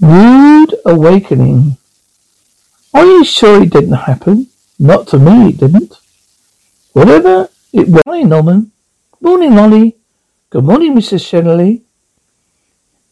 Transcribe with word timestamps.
Rude 0.00 0.74
awakening. 0.84 1.78
Are 2.92 3.04
you 3.04 3.24
sure 3.24 3.62
it 3.62 3.70
didn't 3.70 4.04
happen? 4.04 4.48
Not 4.78 5.08
to 5.08 5.18
me, 5.18 5.48
it 5.48 5.58
didn't. 5.58 5.94
Whatever 6.92 7.48
it 7.72 7.88
was. 7.88 8.02
Hi, 8.06 8.22
Norman. 8.22 8.72
Morning, 9.22 9.54
Lolly. 9.54 9.96
Good 10.50 10.64
morning, 10.64 10.94
Mrs. 10.94 11.24
Shenley. 11.24 11.80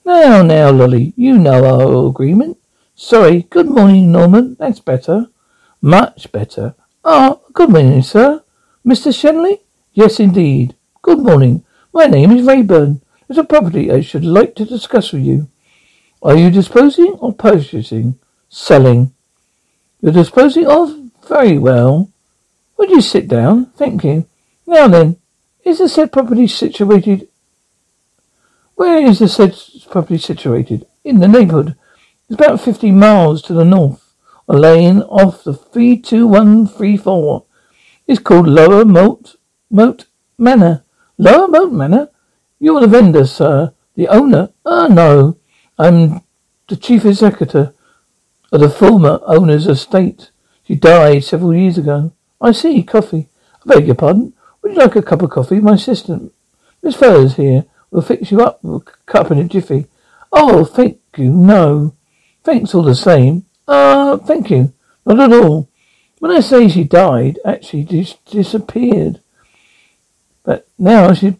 Now, 0.04 0.42
now, 0.42 0.70
Lolly, 0.70 1.14
you 1.16 1.38
know 1.38 1.64
our 1.64 2.08
agreement. 2.08 2.58
Sorry. 2.94 3.46
Good 3.48 3.70
morning, 3.70 4.12
Norman. 4.12 4.56
That's 4.58 4.80
better. 4.80 5.28
Much 5.80 6.30
better. 6.32 6.74
Ah, 7.02 7.38
good 7.54 7.70
morning, 7.70 8.02
sir. 8.02 8.42
Mr. 8.84 9.08
Shenley? 9.08 9.60
Yes, 9.94 10.20
indeed. 10.20 10.74
Good 11.00 11.20
morning. 11.20 11.64
My 11.94 12.04
name 12.04 12.30
is 12.32 12.46
Rayburn. 12.46 13.00
There's 13.26 13.38
a 13.38 13.44
property 13.44 13.90
I 13.90 14.02
should 14.02 14.24
like 14.24 14.54
to 14.56 14.66
discuss 14.66 15.12
with 15.12 15.22
you. 15.22 15.48
Are 16.24 16.36
you 16.36 16.50
disposing 16.50 17.12
or 17.20 17.34
purchasing? 17.34 18.18
Selling. 18.48 19.12
You're 20.00 20.12
disposing 20.12 20.66
of? 20.66 20.96
Very 21.28 21.58
well. 21.58 22.10
Would 22.78 22.88
you 22.88 23.02
sit 23.02 23.28
down? 23.28 23.66
Thank 23.76 24.04
you. 24.04 24.26
Now 24.66 24.88
then, 24.88 25.18
is 25.64 25.78
the 25.78 25.88
said 25.88 26.12
property 26.12 26.46
situated? 26.46 27.28
Where 28.74 29.04
is 29.04 29.18
the 29.18 29.28
said 29.28 29.54
property 29.90 30.16
situated? 30.16 30.86
In 31.04 31.20
the 31.20 31.28
neighbourhood. 31.28 31.76
It's 32.30 32.40
about 32.40 32.60
fifty 32.60 32.90
miles 32.90 33.42
to 33.42 33.52
the 33.52 33.64
north. 33.64 34.14
A 34.48 34.56
lane 34.56 35.02
off 35.02 35.44
the 35.44 35.52
three 35.54 35.98
two 35.98 36.26
one 36.26 36.66
three 36.66 36.96
four. 36.96 37.44
It's 38.06 38.20
called 38.20 38.48
Lower 38.48 38.86
Moat 38.86 39.36
Moat 39.70 40.06
Manor. 40.38 40.84
Lower 41.18 41.48
Moat 41.48 41.72
Manor? 41.72 42.08
You're 42.58 42.80
the 42.80 42.86
vendor, 42.86 43.26
sir. 43.26 43.74
The 43.94 44.08
owner? 44.08 44.50
Ah, 44.64 44.88
no. 44.88 45.36
I'm 45.78 46.22
the 46.68 46.76
chief 46.76 47.04
executor 47.04 47.74
of 48.52 48.60
the 48.60 48.70
former 48.70 49.20
owner's 49.26 49.66
estate. 49.66 50.30
She 50.66 50.74
died 50.74 51.24
several 51.24 51.54
years 51.54 51.78
ago. 51.78 52.12
I 52.40 52.52
see. 52.52 52.82
Coffee. 52.82 53.28
I 53.64 53.74
beg 53.74 53.86
your 53.86 53.96
pardon. 53.96 54.32
Would 54.62 54.72
you 54.72 54.78
like 54.78 54.96
a 54.96 55.02
cup 55.02 55.22
of 55.22 55.30
coffee? 55.30 55.60
My 55.60 55.74
assistant, 55.74 56.32
Miss 56.82 56.94
Furs 56.94 57.36
here, 57.36 57.66
will 57.90 58.02
fix 58.02 58.30
you 58.30 58.40
up 58.40 58.64
a 58.64 58.80
cup 59.06 59.30
in 59.30 59.38
a 59.38 59.44
jiffy. 59.44 59.86
Oh, 60.32 60.64
thank 60.64 60.98
you. 61.16 61.30
No. 61.30 61.94
Thanks 62.42 62.74
all 62.74 62.82
the 62.82 62.94
same. 62.94 63.44
Uh, 63.68 64.16
thank 64.18 64.50
you. 64.50 64.72
Not 65.04 65.20
at 65.20 65.32
all. 65.32 65.68
When 66.18 66.30
I 66.30 66.40
say 66.40 66.68
she 66.68 66.84
died, 66.84 67.38
actually 67.44 67.84
dis- 67.84 68.16
disappeared. 68.30 69.20
But 70.44 70.66
now 70.78 71.12
she, 71.12 71.36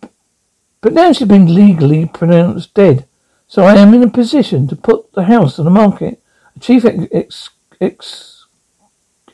but 0.80 0.92
now 0.92 1.12
she's 1.12 1.28
been 1.28 1.54
legally 1.54 2.06
pronounced 2.06 2.74
dead. 2.74 3.06
So 3.46 3.64
I 3.64 3.76
am 3.76 3.94
in 3.94 4.02
a 4.02 4.10
position 4.10 4.66
to 4.68 4.76
put 4.76 5.12
the 5.12 5.24
house 5.24 5.58
on 5.58 5.64
the 5.64 5.70
market. 5.70 6.20
A 6.56 6.60
chief 6.60 6.84
ex, 6.84 7.50
ex, 7.80 8.46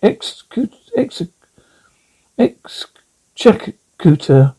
ex, 0.03 0.43
ex, 0.97 1.23
executor. 2.39 4.55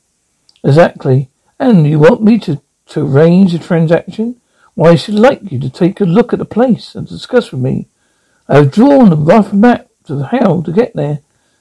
Exactly. 0.63 1.29
And 1.59 1.87
you 1.87 1.99
want 1.99 2.23
me 2.23 2.39
to, 2.39 2.61
to 2.87 3.05
arrange 3.05 3.53
a 3.53 3.59
transaction? 3.59 4.41
Why, 4.73 4.91
I 4.91 4.95
should 4.95 5.15
like 5.15 5.51
you 5.51 5.59
to 5.59 5.69
take 5.69 5.99
a 5.99 6.05
look 6.05 6.33
at 6.33 6.39
the 6.39 6.45
place 6.45 6.95
and 6.95 7.07
discuss 7.07 7.51
with 7.51 7.61
me. 7.61 7.87
I 8.47 8.57
have 8.57 8.71
drawn 8.71 9.11
a 9.11 9.15
rough 9.15 9.53
map 9.53 9.89
of 10.09 10.31
how 10.31 10.61
to 10.61 10.71
get 10.71 10.95
there. 10.95 11.19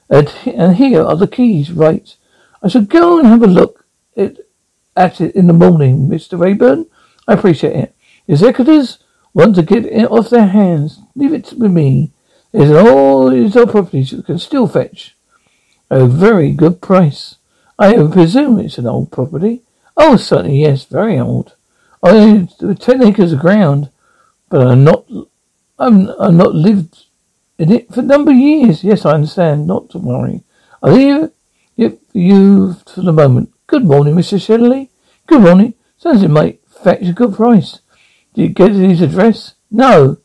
And, 0.09 0.33
and 0.45 0.75
here 0.75 1.03
are 1.03 1.15
the 1.15 1.27
keys, 1.27 1.71
right? 1.71 2.15
I 2.61 2.67
shall 2.67 2.83
go 2.83 3.19
and 3.19 3.27
have 3.27 3.43
a 3.43 3.47
look 3.47 3.85
at, 4.17 4.37
at 4.95 5.21
it 5.21 5.35
in 5.35 5.47
the 5.47 5.53
morning, 5.53 6.07
Mr. 6.07 6.39
Rayburn. 6.39 6.87
I 7.27 7.33
appreciate 7.33 7.75
it. 7.75 7.95
Executors 8.27 8.99
want 9.33 9.55
to 9.55 9.63
get 9.63 9.85
it 9.85 10.11
off 10.11 10.29
their 10.29 10.47
hands. 10.47 10.99
Leave 11.15 11.33
it 11.33 11.53
with 11.53 11.71
me. 11.71 12.11
There's 12.51 12.71
all 12.71 13.29
these 13.29 13.55
other 13.55 13.71
properties 13.71 14.11
you 14.11 14.23
can 14.23 14.39
still 14.39 14.67
fetch 14.67 15.15
a 15.91 16.07
very 16.07 16.53
good 16.53 16.81
price. 16.81 17.35
I 17.77 17.93
presume 18.07 18.59
it's 18.59 18.77
an 18.77 18.87
old 18.87 19.11
property. 19.11 19.61
Oh, 19.97 20.15
certainly, 20.15 20.61
yes, 20.61 20.85
very 20.85 21.19
old. 21.19 21.55
I 22.01 22.13
have 22.13 22.79
ten 22.79 23.03
acres 23.03 23.33
of 23.33 23.39
ground, 23.39 23.89
but 24.49 24.65
I'm 24.65 24.83
not. 24.83 25.05
I'm. 25.77 26.09
I'm 26.19 26.37
not 26.37 26.55
lived 26.55 27.05
in 27.57 27.71
it 27.71 27.93
for 27.93 27.99
a 27.99 28.03
number 28.03 28.31
of 28.31 28.37
years. 28.37 28.83
Yes, 28.83 29.05
I 29.05 29.11
understand. 29.11 29.67
Not 29.67 29.89
to 29.91 29.97
worry. 29.97 30.43
I'll 30.81 30.93
leave 30.93 31.29
it 31.77 31.99
for 32.11 32.17
you 32.17 32.73
for 32.87 33.01
the 33.01 33.13
moment. 33.13 33.51
Good 33.67 33.85
morning, 33.85 34.15
Mr. 34.15 34.43
Shelley. 34.43 34.89
Good 35.27 35.41
morning. 35.41 35.73
Sounds 35.97 36.23
it 36.23 36.29
might 36.29 36.60
fetch 36.83 37.07
a 37.07 37.13
good 37.13 37.35
price. 37.35 37.79
Did 38.33 38.41
you 38.41 38.49
get 38.49 38.71
his 38.71 39.01
address? 39.01 39.55
No. 39.69 40.17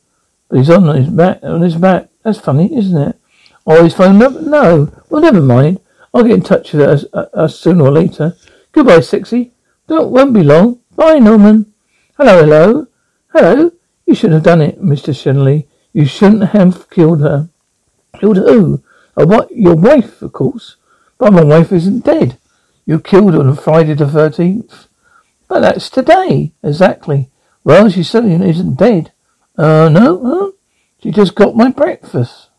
But 0.48 0.58
he's 0.58 0.70
on 0.70 0.94
his 0.96 1.10
map. 1.10 1.42
On 1.42 1.60
his 1.60 1.76
map. 1.76 2.10
That's 2.22 2.38
funny, 2.38 2.76
isn't 2.76 2.96
it? 2.96 3.18
Or 3.64 3.82
his 3.82 3.94
phone 3.94 4.18
number? 4.18 4.40
No. 4.42 4.92
Well, 5.08 5.22
never 5.22 5.40
mind. 5.40 5.80
I'll 6.14 6.22
get 6.22 6.32
in 6.32 6.42
touch 6.42 6.72
with 6.72 6.82
us, 6.82 7.04
uh, 7.12 7.26
us 7.34 7.58
sooner 7.58 7.84
or 7.84 7.90
later. 7.90 8.36
Goodbye, 8.72 9.00
sexy. 9.00 9.52
Don't 9.86 10.10
won't 10.10 10.32
be 10.32 10.42
long. 10.42 10.80
Bye, 10.94 11.18
Norman. 11.18 11.72
Hello, 12.16 12.40
hello, 12.40 12.86
hello. 13.34 13.70
You 14.06 14.14
should 14.14 14.32
have 14.32 14.42
done 14.42 14.62
it, 14.62 14.82
Mister 14.82 15.12
Shenley. 15.12 15.66
You 15.92 16.06
shouldn't 16.06 16.50
have 16.50 16.88
killed 16.90 17.20
her. 17.20 17.48
Killed 18.18 18.38
who? 18.38 18.82
Oh, 19.16 19.26
what? 19.26 19.50
Your 19.50 19.76
wife, 19.76 20.22
of 20.22 20.32
course. 20.32 20.76
But 21.18 21.32
my 21.32 21.44
wife 21.44 21.72
isn't 21.72 22.04
dead. 22.04 22.38
You 22.86 22.98
killed 22.98 23.34
her 23.34 23.40
on 23.40 23.56
Friday 23.56 23.94
the 23.94 24.08
thirteenth. 24.08 24.88
But 25.48 25.60
that's 25.60 25.90
today. 25.90 26.52
Exactly. 26.62 27.30
Well, 27.64 27.88
she 27.88 28.02
certainly 28.02 28.48
isn't 28.48 28.78
dead. 28.78 29.12
Uh, 29.56 29.88
no, 29.88 30.24
huh? 30.24 30.50
She 31.02 31.10
just 31.10 31.34
got 31.34 31.56
my 31.56 31.70
breakfast. 31.70 32.50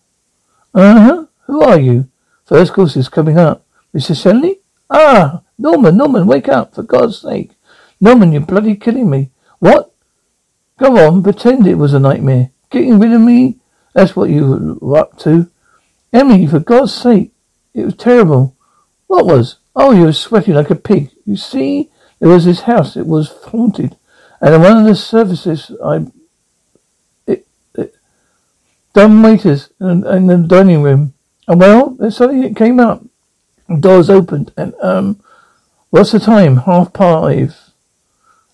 Uh-huh. 0.73 1.25
Who 1.45 1.61
are 1.61 1.79
you? 1.79 2.09
First 2.45 2.73
course 2.73 2.95
is 2.95 3.09
coming 3.09 3.37
up. 3.37 3.65
Mr. 3.93 4.15
Shenley? 4.15 4.59
Ah, 4.89 5.41
Norman, 5.57 5.97
Norman, 5.97 6.27
wake 6.27 6.47
up, 6.47 6.75
for 6.75 6.83
God's 6.83 7.19
sake. 7.19 7.51
Norman, 7.99 8.31
you're 8.31 8.41
bloody 8.41 8.75
killing 8.75 9.09
me. 9.09 9.31
What? 9.59 9.91
Go 10.77 10.97
on, 11.07 11.23
pretend 11.23 11.65
it 11.65 11.75
was 11.75 11.93
a 11.93 11.99
nightmare. 11.99 12.51
Getting 12.69 12.99
rid 12.99 13.13
of 13.13 13.21
me? 13.21 13.57
That's 13.93 14.15
what 14.15 14.29
you 14.29 14.77
were 14.79 14.99
up 14.99 15.17
to. 15.19 15.49
Emily, 16.13 16.47
for 16.47 16.59
God's 16.59 16.93
sake. 16.93 17.31
It 17.73 17.85
was 17.85 17.95
terrible. 17.95 18.55
What 19.07 19.25
was? 19.25 19.57
Oh, 19.75 19.91
you 19.91 20.03
were 20.03 20.13
sweating 20.13 20.53
like 20.53 20.69
a 20.69 20.75
pig. 20.75 21.11
You 21.25 21.35
see, 21.35 21.89
there 22.19 22.29
was 22.29 22.45
this 22.45 22.61
house. 22.61 22.97
It 22.97 23.07
was 23.07 23.29
haunted. 23.45 23.95
And 24.41 24.61
one 24.61 24.77
of 24.77 24.85
the 24.85 24.95
services, 24.95 25.71
I, 25.83 26.05
it, 27.25 27.47
it, 27.75 27.95
dumb 28.93 29.23
waiters 29.23 29.69
in, 29.79 30.05
in 30.05 30.27
the 30.27 30.37
dining 30.37 30.81
room. 30.81 31.13
And 31.47 31.59
well, 31.59 31.97
suddenly 32.09 32.47
it 32.47 32.55
came 32.55 32.79
up. 32.79 33.03
Doors 33.79 34.09
opened 34.09 34.53
and, 34.55 34.73
um, 34.81 35.21
what's 35.89 36.11
the 36.11 36.19
time? 36.19 36.57
Half 36.57 36.93
five. 36.93 37.55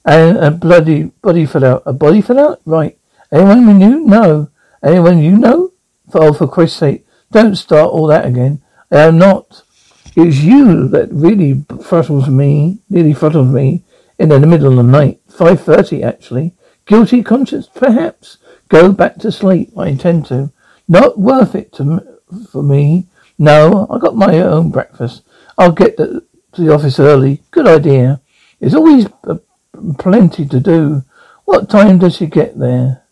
And 0.05 0.37
a 0.37 0.51
bloody 0.51 1.03
body 1.21 1.45
fell 1.45 1.63
out. 1.63 1.83
A 1.85 1.93
body 1.93 2.21
fell 2.21 2.39
out? 2.39 2.61
Right. 2.65 2.97
Anyone 3.31 3.67
we 3.67 3.73
knew? 3.73 3.99
No. 4.01 4.49
Anyone 4.83 5.19
you 5.19 5.37
know? 5.37 5.71
For, 6.11 6.23
oh, 6.23 6.33
for 6.33 6.47
Christ's 6.47 6.77
sake, 6.77 7.05
don't 7.31 7.55
start 7.55 7.89
all 7.89 8.07
that 8.07 8.25
again. 8.25 8.61
I 8.91 9.01
am 9.01 9.17
not. 9.17 9.62
It 10.15 10.21
was 10.21 10.45
you 10.45 10.87
that 10.89 11.11
really 11.11 11.65
throttles 11.81 12.29
me, 12.29 12.79
nearly 12.89 13.13
throttles 13.13 13.47
me 13.47 13.83
in 14.19 14.29
the 14.29 14.39
middle 14.39 14.69
of 14.69 14.75
the 14.75 14.83
night. 14.83 15.19
Five 15.27 15.61
thirty, 15.61 16.03
actually. 16.03 16.53
Guilty 16.85 17.23
conscience, 17.23 17.67
perhaps. 17.73 18.37
Go 18.69 18.91
back 18.91 19.15
to 19.17 19.31
sleep. 19.31 19.71
I 19.77 19.87
intend 19.87 20.27
to. 20.27 20.51
Not 20.87 21.17
worth 21.17 21.55
it 21.55 21.73
to 21.73 22.19
for 22.51 22.61
me. 22.61 23.07
No, 23.37 23.87
I 23.89 23.97
got 23.97 24.15
my 24.15 24.39
own 24.39 24.69
breakfast. 24.69 25.23
I'll 25.57 25.71
get 25.71 25.97
to, 25.97 26.23
the 26.55 26.71
office 26.71 26.99
early. 26.99 27.41
Good 27.49 27.67
idea. 27.67 28.21
There's 28.59 28.75
always 28.75 29.07
plenty 29.97 30.45
to 30.45 30.59
do. 30.59 31.03
What 31.45 31.69
time 31.69 31.97
does 31.97 32.17
she 32.17 32.27
get 32.27 32.59
there? 32.59 33.03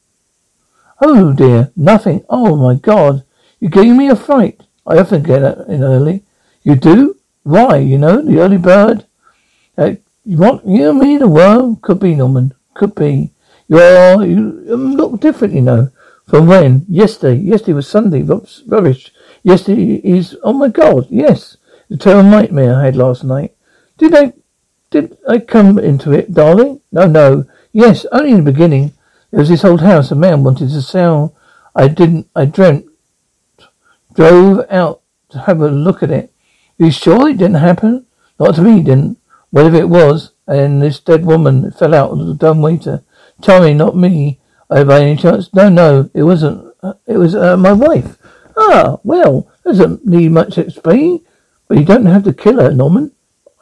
Oh 1.01 1.33
dear, 1.33 1.71
nothing. 1.75 2.23
Oh 2.29 2.55
my 2.55 2.75
God, 2.75 3.23
you 3.59 3.69
gave 3.69 3.95
me 3.95 4.09
a 4.09 4.15
fright. 4.15 4.61
I 4.85 4.97
often 4.97 5.23
get 5.23 5.41
in 5.67 5.83
early. 5.83 6.23
You 6.63 6.75
do? 6.75 7.17
Why? 7.43 7.77
You 7.77 7.97
know, 7.97 8.21
the 8.21 8.39
early 8.39 8.57
bird. 8.57 9.05
Uh, 9.77 9.95
you 10.23 10.37
want 10.37 10.65
you 10.65 10.89
and 10.89 10.99
me 10.99 11.17
the 11.17 11.27
worm? 11.27 11.77
Could 11.77 11.99
be, 11.99 12.15
Norman. 12.15 12.53
Could 12.75 12.95
be. 12.95 13.31
You're, 13.67 14.23
you 14.25 14.67
um, 14.71 14.95
look 14.95 15.19
different, 15.19 15.53
you 15.53 15.61
know. 15.61 15.89
From 16.27 16.47
when? 16.47 16.85
Yesterday. 16.87 17.41
Yesterday 17.41 17.73
was 17.73 17.87
Sunday. 17.87 18.21
Rubbish. 18.21 19.11
Yesterday 19.43 19.95
is, 20.03 20.37
oh 20.43 20.53
my 20.53 20.67
God, 20.67 21.07
yes. 21.09 21.57
The 21.89 21.97
terrible 21.97 22.29
nightmare 22.29 22.75
I 22.75 22.85
had 22.85 22.95
last 22.95 23.23
night. 23.23 23.55
Did 23.97 24.13
I, 24.13 24.33
did 24.91 25.17
I 25.27 25.39
come 25.39 25.79
into 25.79 26.11
it, 26.11 26.33
darling? 26.33 26.81
No, 26.91 27.07
no. 27.07 27.45
Yes, 27.73 28.05
only 28.11 28.31
in 28.31 28.43
the 28.43 28.51
beginning. 28.51 28.93
There 29.31 29.39
was 29.39 29.49
this 29.49 29.65
old 29.65 29.81
house 29.81 30.11
a 30.11 30.15
man 30.15 30.43
wanted 30.43 30.69
to 30.69 30.81
sell. 30.81 31.35
I 31.75 31.87
didn't, 31.87 32.27
I 32.35 32.45
dreamt, 32.45 32.85
drove 34.13 34.65
out 34.69 35.01
to 35.29 35.39
have 35.39 35.61
a 35.61 35.69
look 35.69 36.03
at 36.03 36.11
it. 36.11 36.30
You 36.81 36.89
sure 36.89 37.29
it 37.29 37.37
didn't 37.37 37.61
happen? 37.61 38.07
Not 38.39 38.55
to 38.55 38.63
me, 38.63 38.81
didn't. 38.81 39.19
Whatever 39.51 39.75
it 39.75 39.87
was, 39.87 40.31
and 40.47 40.81
this 40.81 40.99
dead 40.99 41.23
woman 41.27 41.69
fell 41.73 41.93
out 41.93 42.09
of 42.09 42.25
the 42.25 42.33
dumb 42.33 42.59
waiter. 42.63 43.03
Tommy, 43.39 43.75
not 43.75 43.95
me. 43.95 44.39
By 44.67 45.01
any 45.01 45.15
chance? 45.15 45.53
No, 45.53 45.69
no, 45.69 46.09
it 46.15 46.23
wasn't. 46.23 46.73
It 47.05 47.17
was 47.17 47.35
uh, 47.35 47.55
my 47.55 47.71
wife. 47.71 48.17
Ah, 48.57 48.97
well, 49.03 49.47
doesn't 49.63 50.07
need 50.07 50.31
much 50.31 50.57
explaining. 50.57 51.23
But 51.67 51.77
you 51.77 51.85
don't 51.85 52.07
have 52.07 52.23
to 52.23 52.33
kill 52.33 52.59
her, 52.59 52.71
Norman. 52.71 53.11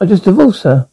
I 0.00 0.06
just 0.06 0.24
divorced 0.24 0.62
her. 0.62 0.88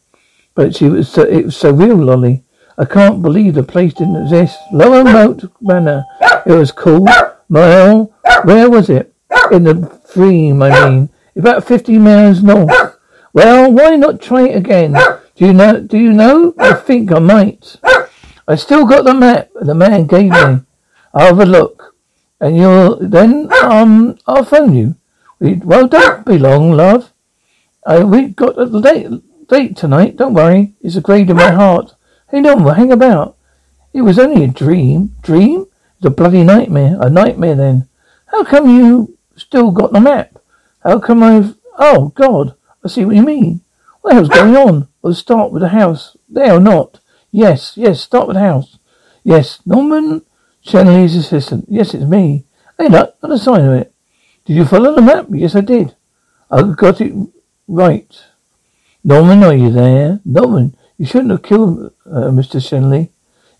But 0.54 0.76
she 0.76 0.90
was 0.90 1.08
so, 1.08 1.22
it 1.22 1.46
was 1.46 1.56
so 1.56 1.72
real, 1.72 1.96
Lolly. 1.96 2.44
I 2.76 2.84
can't 2.84 3.22
believe 3.22 3.54
the 3.54 3.62
place 3.62 3.94
didn't 3.94 4.22
exist. 4.22 4.58
Lower 4.70 5.02
Moat 5.02 5.50
Manor. 5.62 6.04
It 6.44 6.52
was 6.52 6.72
cool. 6.72 7.06
Well, 7.48 8.12
where 8.44 8.68
was 8.68 8.90
it? 8.90 9.14
In 9.50 9.64
the 9.64 9.98
dream, 10.12 10.60
I 10.60 10.90
mean. 10.90 11.08
About 11.38 11.64
fifty 11.64 11.98
miles 11.98 12.42
north. 12.42 12.98
Well, 13.32 13.72
why 13.72 13.94
not 13.94 14.20
try 14.20 14.48
it 14.48 14.56
again? 14.56 14.92
Do 15.36 15.46
you 15.46 15.52
know? 15.52 15.80
Do 15.80 15.96
you 15.96 16.12
know? 16.12 16.52
I 16.58 16.74
think 16.74 17.12
I 17.12 17.20
might. 17.20 17.76
I 18.48 18.56
still 18.56 18.84
got 18.84 19.04
the 19.04 19.14
map 19.14 19.50
the 19.54 19.74
man 19.74 20.06
gave 20.06 20.32
me. 20.32 20.62
I'll 21.14 21.36
have 21.36 21.38
a 21.38 21.46
look, 21.46 21.94
and 22.40 22.56
you'll 22.56 22.96
then 22.96 23.52
um 23.62 24.18
I'll 24.26 24.44
phone 24.44 24.74
you. 24.74 24.96
We, 25.38 25.54
well, 25.54 25.86
don't 25.86 26.26
be 26.26 26.38
long, 26.38 26.72
love. 26.72 27.12
I 27.86 28.02
we 28.02 28.28
got 28.28 28.58
a 28.60 28.66
date 28.80 29.08
date 29.48 29.76
tonight. 29.76 30.16
Don't 30.16 30.34
worry, 30.34 30.74
it's 30.80 30.96
a 30.96 31.00
grade 31.00 31.30
in 31.30 31.36
my 31.36 31.52
heart. 31.52 31.94
Hey, 32.30 32.40
no, 32.40 32.58
hang 32.68 32.90
about. 32.90 33.36
It 33.94 34.02
was 34.02 34.18
only 34.18 34.42
a 34.44 34.48
dream. 34.48 35.14
Dream? 35.22 35.66
It's 35.96 36.06
a 36.06 36.10
bloody 36.10 36.42
nightmare. 36.42 36.96
A 37.00 37.08
nightmare 37.08 37.54
then. 37.54 37.88
How 38.26 38.44
come 38.44 38.68
you 38.68 39.16
still 39.36 39.70
got 39.70 39.92
the 39.92 40.00
map? 40.00 40.37
How 40.88 40.98
come 40.98 41.22
I've? 41.22 41.54
Oh 41.78 42.08
God, 42.14 42.54
I 42.82 42.88
see 42.88 43.04
what 43.04 43.14
you 43.14 43.22
mean. 43.22 43.60
What 44.00 44.08
the 44.08 44.14
hell's 44.14 44.28
going 44.30 44.56
on? 44.56 44.88
We'll 45.02 45.12
start 45.12 45.52
with 45.52 45.60
the 45.60 45.68
house. 45.68 46.16
There 46.30 46.54
or 46.54 46.60
not? 46.60 47.00
Yes, 47.30 47.76
yes, 47.76 48.00
start 48.00 48.26
with 48.26 48.36
the 48.36 48.40
house. 48.40 48.78
Yes, 49.22 49.60
Norman 49.66 50.22
Shenley's 50.64 51.14
assistant. 51.14 51.66
Yes, 51.68 51.92
it's 51.92 52.06
me. 52.06 52.46
Hey, 52.78 52.88
look, 52.88 53.22
not 53.22 53.32
a 53.32 53.38
sign 53.38 53.66
of 53.66 53.74
it. 53.74 53.92
Did 54.46 54.56
you 54.56 54.64
follow 54.64 54.94
the 54.94 55.02
map? 55.02 55.26
Yes, 55.30 55.54
I 55.54 55.60
did. 55.60 55.94
I 56.50 56.62
got 56.62 57.02
it 57.02 57.12
right. 57.66 58.24
Norman, 59.04 59.44
are 59.44 59.54
you 59.54 59.70
there? 59.70 60.20
Norman, 60.24 60.74
you 60.96 61.04
shouldn't 61.04 61.32
have 61.32 61.42
killed 61.42 61.92
uh, 62.06 62.30
Mr. 62.30 62.62
Shenley. 62.66 63.10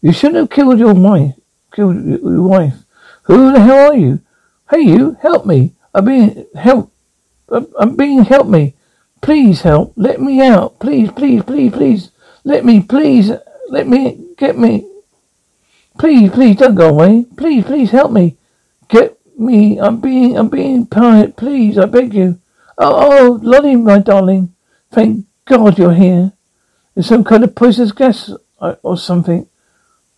You 0.00 0.14
shouldn't 0.14 0.36
have 0.36 0.48
killed 0.48 0.78
your 0.78 0.94
wife. 0.94 1.34
Killed 1.74 2.02
your 2.06 2.48
wife. 2.48 2.76
Who 3.24 3.52
the 3.52 3.60
hell 3.60 3.90
are 3.90 3.96
you? 3.96 4.22
Hey, 4.70 4.80
you, 4.80 5.18
help 5.20 5.44
me. 5.44 5.74
I'm 5.92 6.06
being 6.06 6.46
help. 6.54 6.90
I'm 7.50 7.96
being 7.96 8.24
help 8.24 8.46
me. 8.46 8.74
Please 9.20 9.62
help. 9.62 9.92
Let 9.96 10.20
me 10.20 10.40
out. 10.42 10.78
Please, 10.78 11.10
please, 11.12 11.42
please, 11.42 11.72
please. 11.72 12.10
Let 12.44 12.64
me, 12.64 12.82
please. 12.82 13.32
Let 13.68 13.86
me 13.86 14.34
get 14.36 14.58
me. 14.58 14.86
Please, 15.98 16.30
please 16.30 16.56
don't 16.56 16.74
go 16.74 16.88
away. 16.88 17.26
Please, 17.36 17.64
please 17.64 17.90
help 17.90 18.12
me. 18.12 18.36
Get 18.88 19.18
me. 19.38 19.78
I'm 19.80 20.00
being, 20.00 20.38
I'm 20.38 20.48
being 20.48 20.86
pirate. 20.86 21.36
Please, 21.36 21.76
I 21.76 21.86
beg 21.86 22.14
you. 22.14 22.38
Oh, 22.76 22.94
oh, 23.28 23.40
Lottie, 23.42 23.76
my 23.76 23.98
darling. 23.98 24.54
Thank 24.90 25.26
God 25.44 25.78
you're 25.78 25.94
here. 25.94 26.32
There's 26.94 27.06
some 27.08 27.24
kind 27.24 27.42
of 27.42 27.54
poisonous 27.54 27.92
gas 27.92 28.30
uh, 28.60 28.76
or 28.82 28.96
something. 28.96 29.48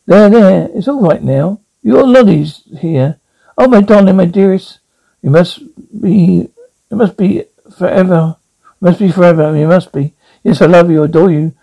There, 0.07 0.29
there. 0.29 0.69
It's 0.75 0.89
all 0.89 1.01
right 1.01 1.23
now. 1.23 1.61
Your 1.83 2.07
Lottie's 2.07 2.63
here. 2.81 3.19
Oh, 3.57 3.69
my 3.69 3.81
darling, 3.81 4.17
my 4.17 4.27
dearest. 4.27 4.81
You 5.23 5.31
must 5.31 5.61
be, 6.01 6.49
it 6.91 6.95
must 6.97 7.17
be 7.17 7.45
forever. 7.77 8.37
It 8.65 8.83
must 8.83 8.99
be 8.99 9.13
forever. 9.13 9.57
You 9.57 9.69
must 9.69 9.93
be. 9.93 10.15
Yes, 10.43 10.61
I 10.63 10.67
love 10.67 10.91
you. 10.91 11.03
adore 11.03 11.31
you. 11.31 11.55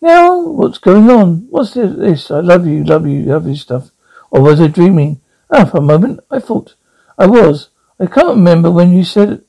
Now, 0.00 0.40
what's 0.40 0.78
going 0.78 1.10
on? 1.10 1.46
What's 1.50 1.74
this? 1.74 2.30
I 2.30 2.40
love 2.40 2.66
you, 2.66 2.84
love 2.84 3.06
you, 3.06 3.22
love 3.22 3.46
you 3.46 3.56
stuff. 3.56 3.90
Or 4.30 4.42
was 4.42 4.60
I 4.60 4.66
dreaming? 4.66 5.20
Ah, 5.50 5.64
for 5.64 5.78
a 5.78 5.80
moment, 5.82 6.20
I 6.30 6.40
thought 6.40 6.74
I 7.16 7.26
was. 7.26 7.70
I 7.98 8.06
can't 8.06 8.36
remember 8.36 8.70
when 8.70 8.92
you 8.92 9.04
said 9.04 9.30
it. 9.30 9.46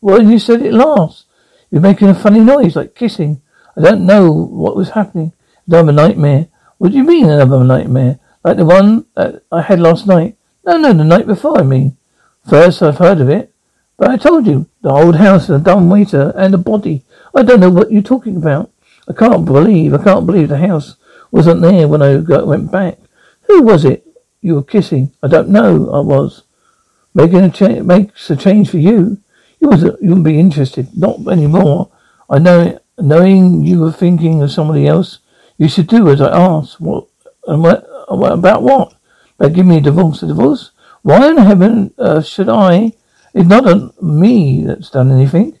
When 0.00 0.30
you 0.30 0.38
said 0.38 0.62
it 0.62 0.72
last. 0.72 1.26
You're 1.70 1.82
making 1.82 2.08
a 2.08 2.14
funny 2.14 2.40
noise, 2.40 2.76
like 2.76 2.94
kissing. 2.94 3.42
I 3.76 3.82
don't 3.82 4.06
know 4.06 4.30
what 4.30 4.76
was 4.76 4.90
happening. 4.90 5.32
Another 5.66 5.92
nightmare. 5.92 6.48
What 6.78 6.92
do 6.92 6.96
you 6.96 7.04
mean 7.04 7.28
another 7.28 7.62
nightmare? 7.64 8.18
Like 8.44 8.56
the 8.56 8.64
one 8.64 9.06
I 9.16 9.62
had 9.62 9.80
last 9.80 10.06
night? 10.06 10.36
No, 10.64 10.78
no, 10.78 10.92
the 10.92 11.04
night 11.04 11.26
before, 11.26 11.58
I 11.58 11.64
mean. 11.64 11.96
First 12.48 12.82
I've 12.82 12.98
heard 12.98 13.20
of 13.20 13.28
it. 13.28 13.52
But 13.98 14.10
I 14.10 14.16
told 14.16 14.46
you, 14.46 14.66
the 14.80 14.90
old 14.90 15.16
house 15.16 15.48
and 15.48 15.58
the 15.58 15.70
dumb 15.70 15.90
waiter 15.90 16.32
and 16.36 16.54
the 16.54 16.58
body. 16.58 17.04
I 17.34 17.42
don't 17.42 17.60
know 17.60 17.68
what 17.68 17.90
you're 17.92 18.00
talking 18.00 18.36
about. 18.36 18.70
I 19.08 19.12
can't 19.12 19.44
believe, 19.44 19.92
I 19.92 20.02
can't 20.02 20.24
believe 20.24 20.48
the 20.48 20.58
house 20.58 20.96
wasn't 21.30 21.62
there 21.62 21.88
when 21.88 22.00
I 22.00 22.18
got, 22.18 22.46
went 22.46 22.70
back. 22.70 22.98
Who 23.48 23.62
was 23.62 23.84
it 23.84 24.06
you 24.40 24.54
were 24.54 24.62
kissing? 24.62 25.12
I 25.22 25.26
don't 25.26 25.48
know. 25.48 25.90
I 25.90 26.00
was. 26.00 26.44
Making 27.14 27.40
a 27.40 27.50
change, 27.50 27.82
makes 27.82 28.30
a 28.30 28.36
change 28.36 28.70
for 28.70 28.78
you. 28.78 29.18
You 29.58 29.68
wasn't, 29.68 30.00
you 30.00 30.10
wouldn't 30.10 30.24
be 30.24 30.38
interested. 30.38 30.96
Not 30.96 31.26
anymore. 31.26 31.90
I 32.30 32.38
know 32.38 32.60
it. 32.60 32.84
Knowing 33.00 33.64
you 33.64 33.80
were 33.80 33.92
thinking 33.92 34.42
of 34.42 34.52
somebody 34.52 34.86
else, 34.86 35.18
you 35.56 35.68
should 35.68 35.86
do 35.88 36.08
as 36.08 36.20
I 36.20 36.36
asked. 36.36 36.80
What, 36.80 37.06
and 37.46 37.62
what, 37.62 37.88
about 38.08 38.62
what? 38.62 38.94
About 39.38 39.52
give 39.54 39.66
me 39.66 39.78
a 39.78 39.80
divorce. 39.80 40.22
A 40.22 40.28
divorce? 40.28 40.70
Why 41.02 41.28
in 41.28 41.38
heaven 41.38 41.94
uh, 41.98 42.22
should 42.22 42.48
I? 42.48 42.92
It's 43.38 43.46
not 43.46 44.02
me 44.02 44.64
that's 44.64 44.90
done 44.90 45.12
anything. 45.12 45.60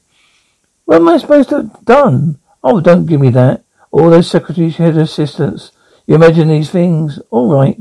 What 0.84 0.96
am 0.96 1.08
I 1.08 1.18
supposed 1.18 1.50
to 1.50 1.58
have 1.58 1.84
done? 1.84 2.40
Oh, 2.64 2.80
don't 2.80 3.06
give 3.06 3.20
me 3.20 3.30
that. 3.30 3.62
All 3.92 4.10
those 4.10 4.28
secretaries, 4.28 4.78
head 4.78 4.96
assistants. 4.96 5.70
You 6.04 6.16
imagine 6.16 6.48
these 6.48 6.70
things. 6.70 7.20
All 7.30 7.52
right. 7.52 7.78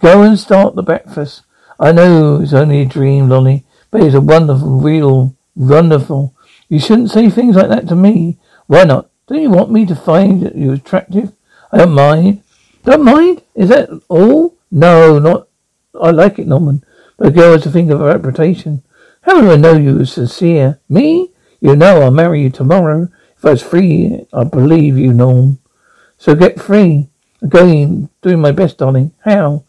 Go 0.00 0.22
and 0.22 0.38
start 0.38 0.76
the 0.76 0.82
breakfast. 0.82 1.42
I 1.78 1.92
know 1.92 2.40
it's 2.40 2.54
only 2.54 2.80
a 2.80 2.86
dream, 2.86 3.28
Lonnie, 3.28 3.66
but 3.90 4.00
it's 4.00 4.14
a 4.14 4.20
wonderful, 4.22 4.80
real, 4.80 5.36
wonderful. 5.54 6.34
You 6.70 6.80
shouldn't 6.80 7.10
say 7.10 7.28
things 7.28 7.54
like 7.54 7.68
that 7.68 7.86
to 7.88 7.94
me. 7.94 8.38
Why 8.66 8.84
not? 8.84 9.10
Don't 9.26 9.42
you 9.42 9.50
want 9.50 9.70
me 9.70 9.84
to 9.84 9.94
find 9.94 10.52
you 10.54 10.72
attractive? 10.72 11.34
I 11.70 11.76
don't 11.76 11.92
mind. 11.92 12.42
Don't 12.84 13.04
mind? 13.04 13.42
Is 13.54 13.68
that 13.68 13.90
all? 14.08 14.56
No, 14.70 15.18
not. 15.18 15.48
I 16.00 16.12
like 16.12 16.38
it, 16.38 16.46
Norman. 16.46 16.82
But 17.18 17.28
a 17.28 17.30
girl 17.30 17.52
has 17.52 17.62
to 17.64 17.70
think 17.70 17.90
of 17.90 18.00
her 18.00 18.06
reputation. 18.06 18.82
How 19.24 19.40
do 19.40 19.50
I 19.50 19.56
know 19.56 19.72
you 19.72 20.00
are 20.00 20.06
sincere? 20.06 20.80
Me? 20.86 21.30
You 21.58 21.76
know 21.76 22.02
I'll 22.02 22.10
marry 22.10 22.42
you 22.42 22.50
tomorrow. 22.50 23.08
If 23.38 23.44
I 23.46 23.50
was 23.52 23.62
free, 23.62 24.26
I 24.34 24.44
believe 24.44 24.98
you, 24.98 25.14
Norm. 25.14 25.58
So 26.18 26.34
get 26.34 26.60
free. 26.60 27.08
Going, 27.48 28.10
doing 28.20 28.40
my 28.40 28.52
best, 28.52 28.78
darling. 28.78 29.12
How? 29.24 29.64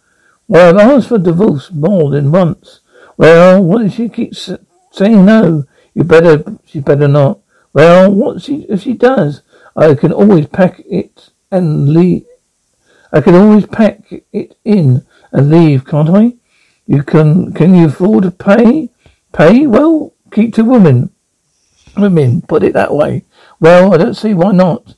Well, 0.50 0.78
I've 0.78 0.90
asked 0.90 1.08
for 1.08 1.18
divorce 1.18 1.72
more 1.72 2.12
than 2.12 2.34
once. 2.34 2.82
Well, 3.16 3.64
what 3.64 3.82
if 3.82 3.94
she 3.94 4.10
keeps 4.10 4.52
saying 4.92 5.26
no? 5.26 5.64
You 5.94 6.04
better, 6.04 6.44
she 6.66 6.82
better 6.82 7.08
not. 7.08 7.40
Well, 7.72 8.12
what 8.12 8.42
she, 8.42 8.64
if 8.64 8.82
she 8.82 8.94
does? 8.94 9.42
I 9.74 9.96
can 9.96 10.12
always 10.12 10.48
pack 10.48 10.82
it 10.86 11.30
and 11.50 11.90
leave. 11.90 12.26
I 13.14 13.22
can 13.22 13.36
always 13.36 13.66
pack 13.66 14.02
it 14.34 14.58
in 14.66 15.06
and 15.32 15.50
leave, 15.50 15.86
can't 15.86 16.10
I? 16.10 16.34
You 16.86 17.04
can, 17.04 17.54
can 17.54 17.74
you 17.74 17.88
afford 17.88 18.24
to 18.24 18.32
pay? 18.32 18.90
Pay? 19.36 19.68
Well, 19.68 20.14
keep 20.32 20.54
to 20.56 20.64
women. 20.64 21.12
Women, 21.98 22.42
put 22.42 22.64
it 22.64 22.74
that 22.74 22.94
way. 22.94 23.26
Well, 23.60 23.94
I 23.94 23.98
don't 23.98 24.14
see 24.14 24.34
why 24.34 24.54
not. 24.54 24.96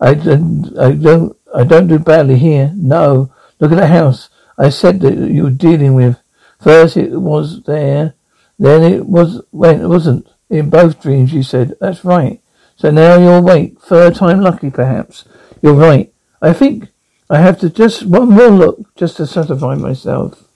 I 0.00 0.14
don't, 0.14 0.78
I 0.78 0.92
don't, 0.92 1.36
I 1.54 1.64
don't 1.64 1.88
do 1.88 1.98
badly 1.98 2.38
here. 2.38 2.72
No. 2.74 3.32
Look 3.58 3.72
at 3.72 3.76
the 3.76 3.86
house 3.86 4.28
I 4.58 4.68
said 4.68 5.00
that 5.00 5.16
you 5.16 5.44
were 5.44 5.50
dealing 5.50 5.94
with. 5.94 6.18
First 6.60 6.98
it 6.98 7.12
was 7.12 7.62
there, 7.62 8.14
then 8.58 8.82
it 8.82 9.06
was, 9.06 9.42
when 9.50 9.80
it 9.80 9.88
wasn't. 9.88 10.28
In 10.50 10.68
both 10.68 11.00
dreams 11.00 11.32
you 11.32 11.42
said, 11.42 11.74
that's 11.80 12.04
right. 12.04 12.42
So 12.76 12.90
now 12.90 13.16
you're 13.16 13.38
awake. 13.38 13.80
Third 13.80 14.16
time 14.16 14.40
lucky 14.40 14.70
perhaps. 14.70 15.24
You're 15.62 15.74
right. 15.74 16.12
I 16.42 16.52
think 16.52 16.88
I 17.30 17.38
have 17.38 17.58
to 17.60 17.70
just 17.70 18.04
one 18.04 18.30
more 18.30 18.48
look 18.48 18.94
just 18.94 19.16
to 19.18 19.26
satisfy 19.26 19.74
myself. 19.76 20.49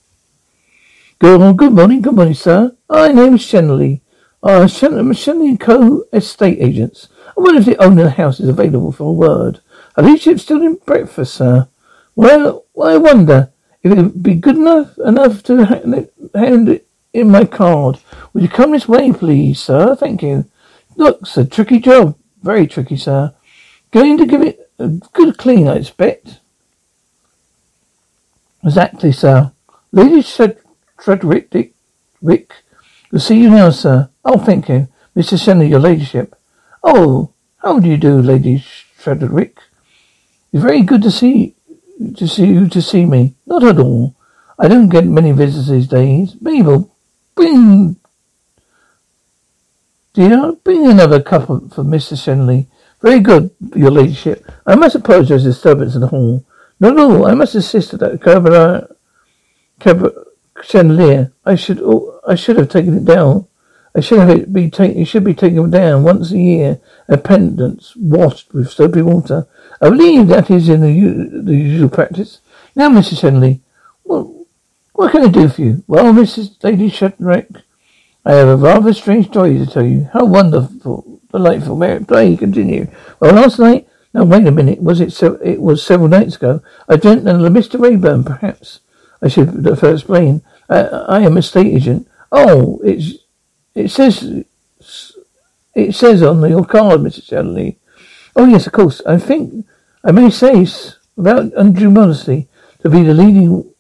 Good, 1.21 1.41
morning, 1.73 2.03
good 2.03 2.15
morning, 2.15 2.35
sir. 2.35 2.77
My 2.89 3.13
name 3.13 3.35
is 3.35 3.41
Shenley. 3.41 4.01
Uh, 4.43 4.67
Shen- 4.67 4.93
Shenley 5.15 5.59
& 5.59 5.61
Co. 5.61 6.05
Estate 6.13 6.59
Agents. 6.61 7.09
I 7.29 7.33
wonder 7.37 7.61
if 7.61 7.67
the 7.67 7.83
owner 7.83 8.03
of 8.03 8.09
the 8.09 8.23
house 8.23 8.41
is 8.41 8.49
available 8.49 8.91
for 8.91 9.05
a 9.05 9.13
word. 9.13 9.61
Are 9.97 10.03
these 10.03 10.23
ships 10.23 10.43
still 10.43 10.61
in 10.61 10.75
breakfast, 10.85 11.35
sir? 11.35 11.69
Well, 12.17 12.65
I 12.83 12.97
wonder 12.97 13.53
if 13.85 13.93
it 13.93 13.97
would 13.97 14.23
be 14.25 14.35
good 14.35 14.57
enough 14.57 14.99
enough 14.99 15.45
to 15.45 15.65
hand 16.35 16.69
it 16.69 16.87
in 17.13 17.31
my 17.31 17.45
card. 17.45 18.01
Would 18.33 18.43
you 18.43 18.49
come 18.49 18.73
this 18.73 18.89
way, 18.89 19.13
please, 19.13 19.61
sir? 19.61 19.95
Thank 19.95 20.21
you. 20.21 20.47
Looks 20.97 21.37
a 21.37 21.45
tricky 21.45 21.79
job. 21.79 22.17
Very 22.43 22.67
tricky, 22.67 22.97
sir. 22.97 23.33
Going 23.93 24.19
to 24.19 24.27
give 24.27 24.43
it 24.43 24.69
a 24.81 24.89
good 24.89 25.39
clean, 25.39 25.69
I 25.69 25.77
expect. 25.77 26.41
Exactly, 28.65 29.13
sir. 29.13 29.53
Lady 29.93 30.21
Frederick 30.97 31.51
Dick 31.51 31.75
Rick. 32.23 32.53
To 33.11 33.21
see 33.21 33.41
you 33.41 33.51
now, 33.51 33.71
sir. 33.71 34.09
Oh, 34.25 34.39
thank 34.39 34.69
you. 34.69 34.89
Mr. 35.15 35.39
Shenley, 35.39 35.69
your 35.69 35.81
ladyship. 35.81 36.35
Oh, 36.83 37.33
how 37.59 37.79
do 37.79 37.89
you 37.89 37.97
do, 37.97 38.21
Lady 38.21 38.59
Frederick? 38.97 39.59
It's 40.53 40.63
very 40.63 40.83
good 40.83 41.03
to 41.03 41.11
see 41.11 41.55
to 42.17 42.27
see 42.27 42.47
you 42.47 42.69
to 42.69 42.83
see 42.83 43.07
me. 43.07 43.35
Not 43.47 43.63
at 43.65 43.79
all. 43.79 44.17
I 44.59 44.69
don't 44.69 44.89
get 44.89 45.07
many 45.07 45.33
visitors 45.33 45.69
these 45.69 45.89
days. 45.89 46.37
Mabel, 46.41 46.95
bring 47.35 47.97
dear, 50.13 50.53
bring 50.65 50.87
another 50.87 51.23
cup 51.23 51.47
for 51.47 51.85
Mr. 51.85 52.15
Shenley. 52.15 52.67
Very 53.01 53.21
good, 53.21 53.51
your 53.75 53.91
ladyship. 53.91 54.51
I 54.67 54.77
must 54.77 54.95
apologize 54.95 55.43
for 55.43 55.51
disturbance 55.51 55.95
in 55.95 56.01
the 56.01 56.09
hall. 56.09 56.45
Not 56.81 56.95
at 56.95 56.99
all. 56.99 57.27
I 57.27 57.35
must 57.35 57.55
insist 57.55 57.99
that 57.99 58.03
uh, 58.03 58.17
Cabaret, 58.17 58.87
Cabaret 59.79 60.13
chandelier. 60.65 61.33
I 61.45 61.55
should, 61.55 61.81
oh, 61.83 62.21
I 62.27 62.35
should 62.35 62.57
have 62.57 62.69
taken 62.69 62.97
it 62.97 63.05
down. 63.05 63.47
I 63.95 64.01
should 64.01 64.19
have 64.19 64.31
it 64.31 64.53
be 64.53 64.71
taken. 64.71 65.01
It 65.01 65.05
should 65.05 65.25
be 65.25 65.35
taken 65.35 65.71
down 65.71 66.03
once 66.03 66.33
a 66.33 66.39
year. 66.39 66.81
A 67.09 67.17
pendants 67.17 67.95
washed 67.97 68.53
with 68.53 68.71
soapy 68.71 69.03
water. 69.03 69.47
I 69.81 69.91
believe 69.91 70.29
that 70.29 70.51
is 70.51 70.69
in 70.69 70.81
the, 70.81 71.43
the 71.43 71.55
usual 71.55 71.89
practice. 71.89 72.41
Now, 72.75 72.89
Mrs. 72.89 73.21
Henley, 73.21 73.61
what, 74.03 74.27
what 74.95 75.13
can 75.13 75.23
I 75.23 75.29
do 75.29 75.49
for 75.49 75.63
you? 75.63 75.85
Well, 75.87 76.13
Mrs. 76.13 76.63
Lady 76.63 76.91
Shutrick, 76.91 77.63
I 78.25 78.33
have 78.33 78.49
a 78.49 78.57
rather 78.57 78.93
strange 78.93 79.27
story 79.27 79.59
to 79.59 79.67
tell 79.67 79.85
you. 79.85 80.09
How 80.13 80.25
wonderful, 80.25 81.21
delightful. 81.31 81.77
May 81.77 81.99
play, 82.01 82.37
continue. 82.37 82.89
Well, 83.21 83.35
last 83.35 83.59
night, 83.59 83.87
now 84.13 84.25
wait 84.25 84.47
a 84.47 84.51
minute, 84.51 84.81
was 84.83 85.01
it 85.01 85.13
so, 85.13 85.35
it 85.35 85.61
was 85.61 85.85
several 85.85 86.09
nights 86.09 86.37
ago. 86.37 86.63
I 86.89 86.97
dreamt 86.97 87.25
that 87.25 87.35
Mr. 87.35 87.81
Rayburn, 87.81 88.25
perhaps. 88.25 88.81
I 89.21 89.29
should 89.29 89.65
first 89.65 90.03
explain. 90.03 90.43
I, 90.69 90.81
I 90.81 91.21
am 91.21 91.37
a 91.37 91.43
state 91.43 91.67
agent. 91.67 92.09
Oh, 92.33 92.81
it's, 92.85 93.19
it 93.75 93.91
says, 93.91 94.45
it 95.75 95.95
says 95.95 96.23
on 96.23 96.49
your 96.49 96.65
card, 96.65 97.01
Mrs. 97.01 97.25
Shelly. 97.25 97.79
Oh 98.37 98.47
yes, 98.47 98.67
of 98.67 98.73
course. 98.73 99.01
I 99.07 99.19
think 99.19 99.67
I 100.05 100.13
may 100.13 100.31
say, 100.31 100.67
without 101.17 101.53
undue 101.57 101.91
modesty, 101.91 102.49
to 102.83 102.91
be 102.91 103.03
the 103.03 103.15
leading, 103.15 103.73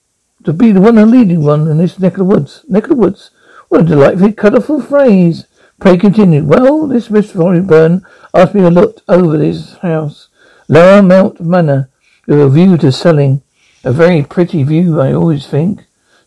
to 0.44 0.52
be 0.52 0.72
the 0.72 0.80
one 0.80 0.98
and 0.98 1.10
leading 1.10 1.42
one 1.42 1.68
in 1.68 1.78
this 1.78 1.98
neck 1.98 2.14
of 2.14 2.18
the 2.18 2.24
woods. 2.24 2.64
Neck 2.68 2.84
of 2.84 2.90
the 2.90 2.96
woods. 2.96 3.30
What 3.68 3.82
a 3.82 3.84
delightfully 3.84 4.32
colourful 4.32 4.82
phrase. 4.82 5.46
Pray 5.80 5.96
continue. 5.98 6.44
Well, 6.44 6.86
this 6.86 7.08
Mr. 7.08 7.32
Thornburn 7.32 8.06
asked 8.32 8.54
me 8.54 8.62
to 8.62 8.70
look 8.70 9.02
over 9.08 9.36
this 9.36 9.74
house. 9.78 10.28
Lower 10.68 11.02
Moat 11.02 11.40
Manor, 11.40 11.90
with 12.26 12.40
a 12.40 12.48
view 12.48 12.76
to 12.78 12.90
selling. 12.90 13.42
A 13.82 13.92
very 13.92 14.22
pretty 14.22 14.62
view, 14.62 15.00
I 15.00 15.12
always 15.12 15.46
think. 15.46 15.84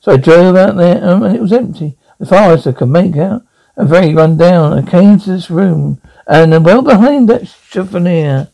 So 0.07 0.13
I 0.13 0.15
drove 0.15 0.55
out 0.55 0.77
there, 0.77 1.03
um, 1.03 1.23
and 1.23 1.35
it 1.35 1.41
was 1.41 1.51
empty. 1.51 1.97
As 2.21 2.29
far 2.29 2.53
as 2.53 2.65
I 2.65 2.71
could 2.71 2.87
make 2.87 3.17
out, 3.17 3.41
and 3.75 3.89
very 3.89 4.15
run 4.15 4.37
down. 4.37 4.71
I 4.71 4.89
came 4.89 5.19
to 5.19 5.29
this 5.29 5.49
room, 5.49 6.01
and 6.25 6.63
well 6.63 6.81
behind 6.81 7.27
that 7.27 7.41
chiffonier, 7.41 8.49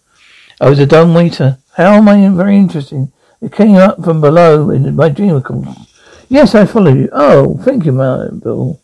I 0.59 0.67
was 0.67 0.79
a 0.79 0.87
dumb 0.87 1.13
waiter. 1.13 1.59
How 1.75 1.93
am 1.93 2.09
I 2.09 2.27
very 2.29 2.57
interesting? 2.57 3.11
It 3.39 3.51
came 3.51 3.75
up 3.75 4.03
from 4.03 4.19
below 4.19 4.71
in 4.71 4.95
my 4.95 5.09
dream, 5.09 5.35
of. 5.35 5.87
Yes, 6.27 6.55
I 6.55 6.65
follow 6.65 6.91
you. 6.91 7.09
Oh, 7.13 7.59
thank 7.61 7.85
you, 7.85 7.91
Bill. 7.91 8.81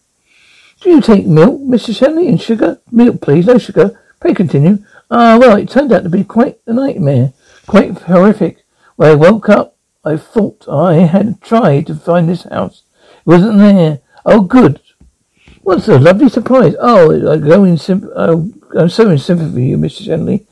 Do 0.81 0.89
you 0.91 1.01
take 1.01 1.25
milk, 1.25 1.61
Mr. 1.61 1.89
Shenley, 1.89 2.29
and 2.29 2.39
sugar? 2.39 2.79
Milk, 2.91 3.19
please, 3.19 3.47
no 3.47 3.57
sugar. 3.57 3.99
Pray 4.19 4.35
continue. 4.35 4.77
Ah, 5.09 5.39
well, 5.39 5.57
it 5.57 5.69
turned 5.69 5.91
out 5.91 6.03
to 6.03 6.09
be 6.09 6.23
quite 6.23 6.59
a 6.67 6.73
nightmare. 6.73 7.33
Quite 7.65 7.97
horrific. 8.01 8.63
When 8.95 9.09
I 9.09 9.15
woke 9.15 9.49
up, 9.49 9.75
I 10.06 10.15
thought 10.15 10.68
I 10.70 10.94
had 10.96 11.41
tried 11.41 11.88
to 11.88 11.96
find 11.96 12.29
this 12.29 12.44
house. 12.44 12.84
It 13.03 13.25
wasn't 13.25 13.58
there. 13.58 14.00
Oh, 14.25 14.41
good. 14.41 14.79
What's 15.62 15.88
a 15.88 16.00
lovely 16.00 16.29
surprise. 16.29 16.74
Oh, 16.79 17.32
I 17.32 17.38
go 17.38 17.65
in 17.65 17.77
sim- 17.77 18.10
oh, 18.15 18.51
I'm 18.77 18.89
so 18.89 19.10
in 19.10 19.18
sympathy 19.18 19.51
with 19.53 19.63
you, 19.63 19.77
Mr. 19.77 20.08
Shenley. 20.08 20.46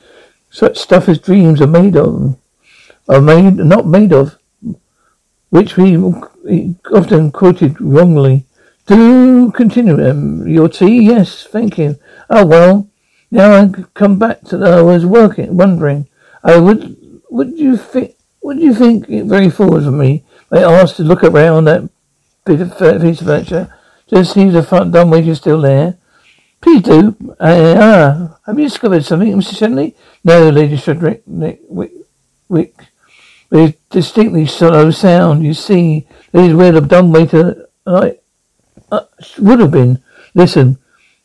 Such 0.49 0.77
stuff 0.77 1.07
as 1.07 1.19
dreams 1.19 1.61
are 1.61 1.67
made 1.67 1.95
of, 1.95 2.37
are 3.07 3.21
made, 3.21 3.55
not 3.55 3.87
made 3.87 4.11
of, 4.11 4.37
which 5.49 5.77
we 5.77 5.95
often 6.91 7.31
quoted 7.31 7.79
wrongly. 7.79 8.45
Do 8.85 9.51
continue, 9.51 10.09
um, 10.09 10.47
your 10.47 10.69
tea? 10.69 11.03
Yes, 11.05 11.43
thank 11.43 11.77
you. 11.77 11.97
Oh, 12.29 12.45
well, 12.45 12.89
now 13.31 13.53
I 13.53 13.69
come 13.93 14.19
back 14.19 14.41
to 14.45 14.57
the, 14.57 14.67
I 14.67 14.81
was 14.81 15.05
working, 15.05 15.55
wondering, 15.55 16.07
I 16.43 16.57
would, 16.57 17.21
would 17.29 17.57
you 17.57 17.77
think, 17.77 18.16
would 18.47 18.61
you 18.61 18.73
think 18.73 19.07
very 19.27 19.49
foolish 19.49 19.85
of 19.85 19.93
me? 19.93 20.23
I 20.49 20.63
asked 20.63 20.95
to 20.97 21.03
look 21.03 21.21
around 21.21 21.65
that 21.65 21.89
bit 22.45 22.61
of 22.61 22.71
piece 23.01 23.19
of 23.19 23.27
furniture 23.27 23.75
Just 24.07 24.33
see 24.33 24.49
the 24.49 24.63
front 24.63 24.93
dumb 24.93 25.13
is 25.13 25.37
still 25.37 25.59
there. 25.59 25.97
Please 26.61 26.81
do. 26.81 27.13
Uh, 27.41 27.75
ah, 27.77 28.39
have 28.45 28.57
you 28.57 28.63
discovered 28.63 29.03
something, 29.03 29.33
Mr. 29.33 29.53
Shenley? 29.53 29.95
No, 30.23 30.49
Lady 30.49 30.77
Shudrick, 30.77 31.23
Wick, 31.27 31.59
Wick. 32.47 32.73
With 33.49 33.75
distinctly 33.89 34.45
slow 34.45 34.91
sound, 34.91 35.43
you 35.43 35.53
see, 35.53 36.07
this 36.31 36.47
is 36.47 36.53
where 36.53 36.71
the 36.71 36.79
dumbwaiter 36.79 37.67
uh, 37.85 38.11
uh, 38.89 39.01
would 39.39 39.59
have 39.59 39.71
been. 39.71 40.01
Listen, 40.33 40.77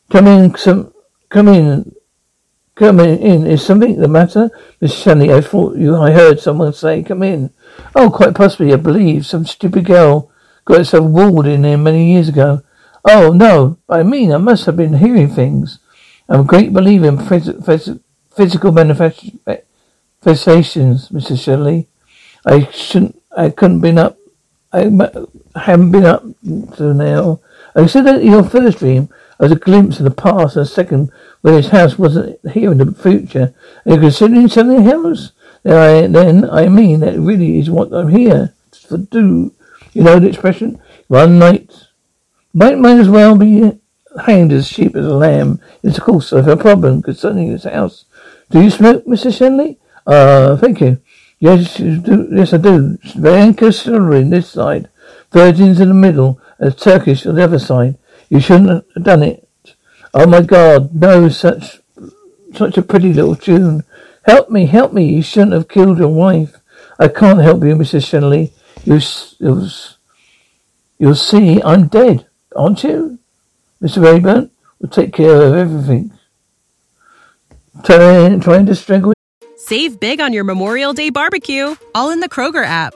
come 0.09 0.27
in, 0.27 0.55
some, 0.57 0.93
come 1.29 1.47
in, 1.47 1.95
come 2.75 2.99
in. 2.99 3.45
Is 3.45 3.65
something 3.65 3.97
the 3.99 4.07
matter? 4.07 4.49
Mr. 4.81 5.03
Shenley, 5.03 5.33
I 5.33 5.41
thought 5.41 5.77
you, 5.77 5.95
I 5.95 6.11
heard 6.11 6.39
someone 6.39 6.73
say, 6.73 7.03
come 7.03 7.23
in. 7.23 7.51
Oh, 7.95 8.09
quite 8.09 8.35
possibly, 8.35 8.73
I 8.73 8.77
believe. 8.77 9.25
Some 9.25 9.45
stupid 9.45 9.85
girl 9.85 10.31
got 10.65 10.79
herself 10.79 11.05
walled 11.05 11.47
in 11.47 11.63
there 11.63 11.77
many 11.77 12.13
years 12.13 12.29
ago. 12.29 12.61
Oh, 13.05 13.33
no, 13.33 13.77
I 13.89 14.03
mean, 14.03 14.31
I 14.31 14.37
must 14.37 14.65
have 14.65 14.77
been 14.77 14.93
hearing 14.93 15.29
things. 15.29 15.79
I'm 16.29 16.41
a 16.41 16.45
great 16.45 16.71
believer 16.73 17.07
in 17.07 17.17
phys- 17.17 17.61
phys- 17.63 17.99
physical 18.33 18.71
manifestations, 18.71 19.35
eh, 19.45 19.57
Mr. 21.13 21.37
Shirley. 21.37 21.87
I 22.45 22.65
shouldn't, 22.71 23.21
I 23.35 23.49
couldn't 23.49 23.81
been 23.81 23.97
up, 23.97 24.17
I 24.71 24.83
haven't 25.55 25.91
been 25.91 26.05
up 26.05 26.23
to 26.77 26.93
now. 26.93 27.41
I 27.75 27.85
said 27.87 28.05
that 28.05 28.23
your 28.23 28.43
first 28.43 28.79
dream 28.79 29.09
was 29.43 29.51
a 29.51 29.55
glimpse 29.55 29.99
of 29.99 30.05
the 30.05 30.11
past 30.11 30.55
and 30.55 30.65
a 30.65 30.69
second 30.69 31.11
when 31.41 31.55
this 31.55 31.69
house 31.69 31.99
wasn't 31.99 32.39
here 32.51 32.71
in 32.71 32.77
the 32.77 32.91
future. 32.93 33.53
Are 33.85 33.93
you 33.93 33.99
considering 33.99 34.47
something 34.47 34.87
else? 34.87 35.31
Then 35.63 35.77
I, 35.77 36.07
then 36.07 36.49
I 36.49 36.67
mean 36.69 37.01
that 37.01 37.19
really 37.19 37.59
is 37.59 37.69
what 37.69 37.93
I'm 37.93 38.09
here 38.09 38.53
to 38.87 38.97
do. 38.97 39.53
You 39.93 40.03
know 40.03 40.19
the 40.19 40.29
expression? 40.29 40.81
One 41.07 41.39
night 41.39 41.71
might, 42.53 42.77
might 42.77 42.99
as 42.99 43.09
well 43.09 43.37
be 43.37 43.79
hanged 44.25 44.53
as 44.53 44.67
sheep 44.67 44.95
as 44.95 45.05
a 45.05 45.13
lamb. 45.13 45.59
It's 45.81 45.97
of 45.97 46.03
course 46.03 46.31
a 46.31 46.57
problem 46.57 47.01
concerning 47.01 47.51
this 47.51 47.63
house. 47.63 48.05
Do 48.49 48.61
you 48.61 48.69
smoke, 48.69 49.05
Mr. 49.05 49.31
Shenley? 49.31 49.77
Uh, 50.05 50.57
thank 50.57 50.81
you. 50.81 50.99
Yes, 51.39 51.79
you 51.79 51.97
do. 51.97 52.27
Yes, 52.31 52.53
I 52.53 52.57
do. 52.57 52.97
Bianca 53.19 53.65
on 53.87 54.29
this 54.29 54.49
side, 54.49 54.89
virgins 55.31 55.79
in 55.79 55.89
the 55.89 55.93
middle, 55.93 56.39
and 56.59 56.77
Turkish 56.77 57.25
on 57.25 57.35
the 57.35 57.43
other 57.43 57.59
side. 57.59 57.97
You 58.33 58.39
shouldn't 58.39 58.83
have 58.95 59.03
done 59.03 59.21
it. 59.21 59.47
Oh 60.11 60.25
my 60.25 60.41
God, 60.41 60.95
no, 60.95 61.29
such, 61.29 61.81
such 62.55 62.77
a 62.79 62.81
pretty 62.81 63.13
little 63.13 63.35
tune. 63.35 63.83
Help 64.25 64.49
me, 64.49 64.65
help 64.65 64.91
me. 64.91 65.05
You 65.05 65.21
shouldn't 65.21 65.51
have 65.51 65.67
killed 65.67 65.99
your 65.99 66.07
wife. 66.07 66.57
I 66.97 67.09
can't 67.09 67.41
help 67.41 67.63
you, 67.63 67.75
Mrs. 67.75 68.09
Shenley. 68.09 68.51
You, 68.85 68.99
you, 69.37 69.69
you'll 70.97 71.13
see 71.13 71.61
I'm 71.61 71.89
dead. 71.89 72.25
Aren't 72.55 72.83
you? 72.83 73.19
Mr. 73.79 74.03
Rayburn 74.03 74.49
will 74.79 74.89
take 74.89 75.13
care 75.13 75.39
of 75.39 75.53
everything. 75.53 76.11
Trying, 77.83 78.39
trying 78.39 78.65
to 78.65 78.73
strangle. 78.73 79.13
Save 79.57 79.99
big 79.99 80.19
on 80.19 80.33
your 80.33 80.43
Memorial 80.43 80.93
Day 80.93 81.11
barbecue, 81.11 81.75
all 81.93 82.09
in 82.09 82.19
the 82.19 82.29
Kroger 82.29 82.65
app. 82.65 82.95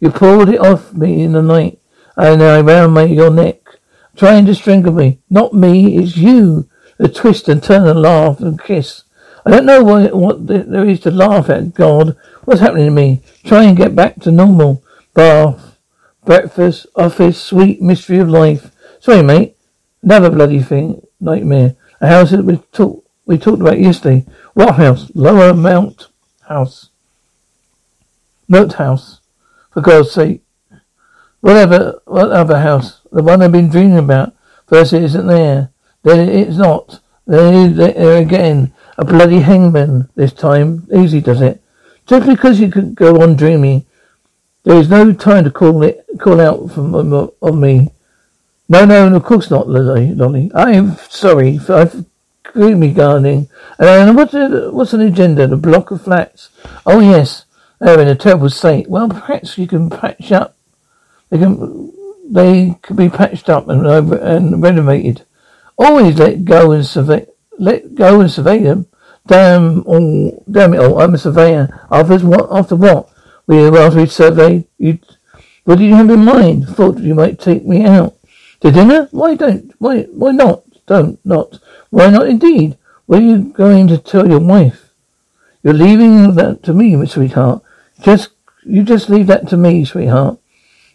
You 0.00 0.10
pulled 0.10 0.48
it 0.48 0.60
off 0.60 0.92
me 0.94 1.22
in 1.22 1.32
the 1.32 1.42
night, 1.42 1.78
and 2.16 2.42
I 2.42 2.60
round 2.60 2.94
my, 2.94 3.04
your 3.04 3.30
neck, 3.30 3.60
trying 4.16 4.46
to 4.46 4.54
strangle 4.54 4.92
me. 4.92 5.18
Not 5.28 5.52
me, 5.52 5.98
it's 5.98 6.16
you. 6.16 6.68
The 6.98 7.08
twist 7.08 7.48
and 7.48 7.62
turn 7.62 7.86
and 7.86 8.02
laugh 8.02 8.40
and 8.40 8.60
kiss. 8.60 9.04
I 9.46 9.50
don't 9.50 9.66
know 9.66 9.82
what, 9.82 10.14
what 10.14 10.46
there 10.46 10.88
is 10.88 11.00
to 11.00 11.10
laugh 11.10 11.48
at, 11.48 11.74
God. 11.74 12.16
What's 12.44 12.60
happening 12.60 12.86
to 12.86 12.90
me? 12.90 13.22
Try 13.44 13.64
and 13.64 13.76
get 13.76 13.94
back 13.94 14.20
to 14.20 14.30
normal. 14.30 14.82
Bath, 15.14 15.76
breakfast, 16.24 16.86
office, 16.94 17.40
sweet 17.40 17.80
mystery 17.80 18.18
of 18.18 18.28
life. 18.28 18.70
Sorry, 19.00 19.22
mate. 19.22 19.56
Another 20.02 20.30
bloody 20.30 20.60
thing, 20.60 21.06
nightmare. 21.20 21.76
A 22.00 22.08
house 22.08 22.30
that 22.30 22.44
we 22.44 22.56
talked 22.72 23.06
we 23.26 23.38
talked 23.38 23.60
about 23.60 23.78
yesterday. 23.78 24.26
What 24.54 24.74
house? 24.74 25.10
Lower 25.14 25.54
Mount 25.54 26.08
House. 26.48 26.88
Moat 28.48 28.72
House. 28.72 29.19
For 29.72 29.80
God's 29.80 30.10
sake. 30.10 30.42
Whatever, 31.40 32.00
what 32.04 32.30
other 32.30 32.60
house? 32.60 33.00
The 33.10 33.22
one 33.22 33.42
I've 33.42 33.52
been 33.52 33.70
dreaming 33.70 33.98
about. 33.98 34.34
First 34.66 34.92
it 34.92 35.02
isn't 35.02 35.26
there. 35.26 35.70
Then 36.02 36.28
it's 36.28 36.56
not. 36.56 37.00
Then 37.26 37.54
it 37.54 37.70
is 37.70 37.76
there 37.76 38.16
again. 38.16 38.72
A 38.98 39.04
bloody 39.04 39.40
hangman 39.40 40.08
this 40.14 40.32
time. 40.32 40.86
Easy 40.94 41.20
does 41.20 41.40
it. 41.40 41.62
Just 42.06 42.26
because 42.26 42.60
you 42.60 42.70
could 42.70 42.94
go 42.94 43.22
on 43.22 43.36
dreaming, 43.36 43.86
there 44.64 44.76
is 44.76 44.90
no 44.90 45.12
time 45.12 45.44
to 45.44 45.50
call 45.50 45.82
it, 45.82 46.04
call 46.18 46.40
out 46.40 46.70
from 46.72 46.94
on 46.94 47.60
me. 47.60 47.90
No, 48.68 48.84
no, 48.84 49.14
of 49.14 49.24
course 49.24 49.50
not, 49.50 49.68
Lolly. 49.68 50.14
Lolly. 50.14 50.50
I 50.54 50.72
am 50.72 50.96
sorry. 51.08 51.58
I've 51.68 52.04
gloomy 52.52 52.92
gardening. 52.92 53.48
And 53.78 54.16
what's, 54.16 54.34
what's 54.34 54.92
an 54.92 55.00
agenda? 55.00 55.46
The 55.46 55.56
block 55.56 55.90
of 55.90 56.02
flats. 56.02 56.50
Oh 56.84 57.00
yes, 57.00 57.44
they're 57.80 58.00
in 58.00 58.08
a 58.08 58.14
terrible 58.14 58.50
state. 58.50 58.88
Well, 58.88 59.08
perhaps 59.08 59.56
you 59.56 59.66
can 59.66 59.90
patch 59.90 60.30
up. 60.32 60.54
They 61.30 61.38
can, 61.38 61.92
they 62.28 62.76
could 62.82 62.96
be 62.96 63.08
patched 63.08 63.48
up 63.48 63.68
and 63.68 63.86
and 63.86 64.62
renovated. 64.62 65.24
Always 65.78 66.18
let 66.18 66.44
go 66.44 66.72
and 66.72 66.84
survey. 66.84 67.26
Let 67.58 67.94
go 67.94 68.20
and 68.20 68.30
survey 68.30 68.58
them. 68.58 68.86
Damn 69.26 69.82
all, 69.84 70.44
damn 70.50 70.74
it 70.74 70.80
all! 70.80 71.00
I'm 71.00 71.14
a 71.14 71.18
surveyor. 71.18 71.86
After 71.90 72.18
what? 72.18 72.48
After 72.50 72.76
what? 72.76 73.08
We 73.46 73.66
after 73.66 74.00
we 74.00 74.06
surveyed 74.06 74.66
you. 74.78 74.98
What 75.64 75.78
did 75.78 75.84
you 75.84 75.94
have 75.94 76.10
in 76.10 76.24
mind? 76.24 76.68
Thought 76.68 76.98
you 76.98 77.14
might 77.14 77.38
take 77.38 77.64
me 77.64 77.84
out 77.84 78.16
to 78.60 78.70
dinner? 78.70 79.08
Why 79.10 79.34
don't? 79.34 79.72
Why? 79.78 80.02
Why 80.02 80.32
not? 80.32 80.64
Don't 80.86 81.24
not. 81.24 81.58
Why 81.90 82.10
not 82.10 82.28
indeed? 82.28 82.76
What 83.06 83.20
are 83.20 83.24
you 83.24 83.38
going 83.38 83.88
to 83.88 83.98
tell 83.98 84.28
your 84.28 84.40
wife? 84.40 84.90
You're 85.62 85.74
leaving 85.74 86.34
that 86.34 86.62
to 86.64 86.72
me, 86.72 87.06
sweetheart. 87.06 87.62
Just, 88.02 88.30
you 88.64 88.82
just 88.82 89.08
leave 89.08 89.26
that 89.28 89.48
to 89.48 89.56
me, 89.56 89.84
sweetheart. 89.84 90.38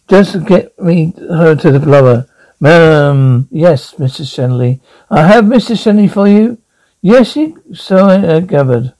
Just 0.08 0.44
get 0.46 0.78
me 0.80 1.12
her 1.18 1.54
to 1.56 1.72
the 1.72 1.80
blower. 1.80 2.26
Um, 2.64 3.48
yes, 3.50 3.94
Mrs. 3.94 4.32
Shenley. 4.32 4.80
I 5.10 5.26
have 5.26 5.44
Mrs. 5.44 5.82
Shenley 5.82 6.10
for 6.10 6.28
you. 6.28 6.58
Yes, 7.02 7.36
you, 7.36 7.62
so 7.74 8.08
I 8.08 8.18
uh, 8.18 8.40
gathered. 8.40 8.94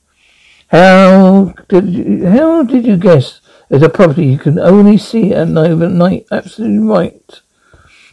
How 0.68 1.54
did 1.68 1.88
you, 1.88 2.26
how 2.26 2.64
did 2.64 2.86
you 2.86 2.96
guess 2.96 3.40
there's 3.68 3.82
a 3.82 3.88
property 3.88 4.26
you 4.26 4.38
can 4.38 4.58
only 4.58 4.98
see 4.98 5.32
at 5.32 5.48
night? 5.48 6.26
Absolutely 6.30 6.78
right. 6.86 7.40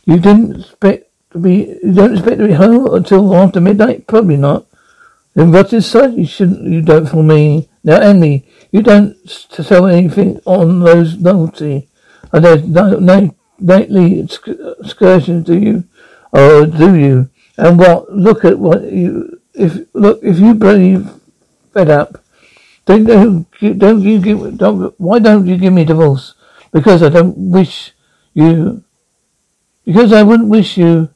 You 0.05 0.19
didn't 0.19 0.61
expect 0.61 1.11
to 1.31 1.39
be, 1.39 1.79
you 1.83 1.93
don't 1.93 2.13
expect 2.13 2.37
to 2.37 2.47
be 2.47 2.53
home 2.53 2.93
until 2.93 3.35
after 3.35 3.59
midnight? 3.59 4.07
Probably 4.07 4.37
not. 4.37 4.67
Then 5.33 5.51
what 5.51 5.73
is 5.73 5.85
such? 5.85 6.13
You 6.13 6.25
shouldn't, 6.25 6.63
you 6.67 6.81
don't 6.81 7.07
for 7.07 7.23
me. 7.23 7.69
Now, 7.83 7.99
Emily, 7.99 8.47
you 8.71 8.81
don't 8.81 9.15
sell 9.29 9.87
anything 9.87 10.39
on 10.45 10.79
those 10.79 11.19
novelty. 11.19 11.89
And 12.31 12.45
uh, 12.45 12.55
there's 12.55 12.63
no, 12.63 12.99
no 12.99 13.35
nightly 13.59 14.21
uh, 14.21 14.73
excursions, 14.79 15.45
do 15.45 15.57
you? 15.57 15.83
Or 16.31 16.65
do 16.65 16.95
you? 16.95 17.29
And 17.57 17.77
what, 17.77 18.11
look 18.11 18.45
at 18.45 18.57
what 18.57 18.83
you, 18.83 19.41
if, 19.53 19.85
look, 19.93 20.19
if 20.23 20.39
you 20.39 20.53
bloody 20.53 21.03
fed 21.73 21.89
up, 21.89 22.23
don't, 22.85 23.05
don't 23.05 24.01
you 24.01 24.19
give, 24.19 24.57
don't, 24.57 24.99
why 24.99 25.19
don't 25.19 25.45
you 25.45 25.57
give 25.57 25.73
me 25.73 25.85
divorce? 25.85 26.33
Because 26.71 27.03
I 27.03 27.09
don't 27.09 27.37
wish 27.37 27.91
you, 28.33 28.83
because 29.85 30.11
I 30.11 30.23
wouldn't 30.23 30.49
wish 30.49 30.77
you 30.77 31.09